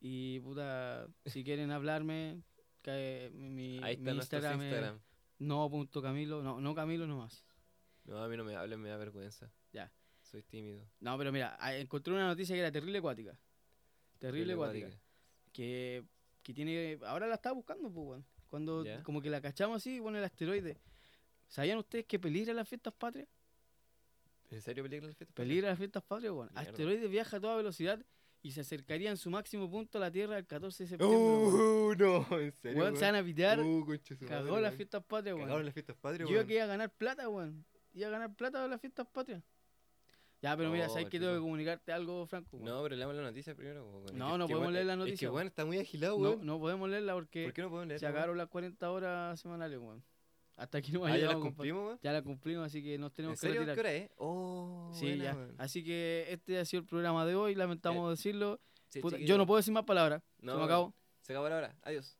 [0.00, 2.42] Y puta, si quieren hablarme,
[2.82, 5.00] que mi, Ahí está nuestro Instagram, es Instagram.
[5.38, 7.44] no.camilo, no, no Camilo nomás.
[8.04, 9.50] No, a mí no me hablen, me da vergüenza.
[9.72, 9.90] Ya.
[10.22, 10.84] Soy tímido.
[11.00, 13.38] No, pero mira, ah, encontré una noticia que era terrible acuática.
[14.18, 14.90] Terrible acuática.
[15.52, 16.04] Que,
[16.42, 18.26] que tiene, ahora la estaba buscando, pues, weón.
[18.48, 19.02] Cuando Ya.
[19.02, 20.78] como que la cachamos así, bueno, el asteroide.
[21.48, 23.28] ¿Sabían ustedes que peligra las fiestas patrias?
[24.50, 25.34] ¿En serio peligra el fiesta?
[25.34, 26.48] Peligra las fiestas patrias, weón.
[26.54, 26.70] Mierda.
[26.70, 28.04] Asteroide viaja a toda velocidad
[28.46, 31.18] y se acercaría en su máximo punto a la Tierra el 14 de septiembre.
[31.18, 31.52] weón.
[31.52, 31.94] Uh,
[32.30, 32.78] no, en serio.
[32.80, 33.58] Weón, se van a pitear.
[33.60, 33.86] Uh,
[34.28, 35.46] Cagó madre, las fiestas patrias, weón.
[35.48, 36.46] Cagaron las fiestas patrias, Yo weón.
[36.46, 37.64] que iba a ganar plata, weón.
[37.94, 39.42] Iba a ganar plata de las fiestas patrias.
[40.42, 42.56] Ya, pero mira, ¿sabes que tengo que comunicarte algo, Franco?
[42.58, 42.66] weón?
[42.66, 43.84] No, pero leamos la noticia primero.
[43.88, 44.04] weón.
[44.16, 45.46] No, Es que- no que podemos leer la Es noticia, que, weón.
[45.48, 46.46] está muy agilado, no, weón.
[46.46, 48.00] no podemos leerla porque ¿Por qué no podemos leer?
[48.00, 50.04] se acabaron las 40 horas semanales, weón.
[50.56, 51.40] Hasta aquí no Ah, ya compadre.
[51.42, 51.98] cumplimos, weón.
[52.02, 53.60] Ya la cumplimos, así que nos ¿En tenemos que serio?
[53.62, 53.86] ¿Qué retirar.
[53.86, 54.10] hora es?
[54.16, 55.48] Oh, Sí, buena, ya.
[55.58, 58.58] Así que este ha sido el programa de hoy, lamentamos decirlo.
[58.88, 59.28] Sí, Puta, chiquillos.
[59.28, 60.22] yo no puedo decir más palabras.
[60.38, 60.94] No, se me acabó.
[61.20, 61.76] Se acabó la hora.
[61.82, 62.16] Adiós.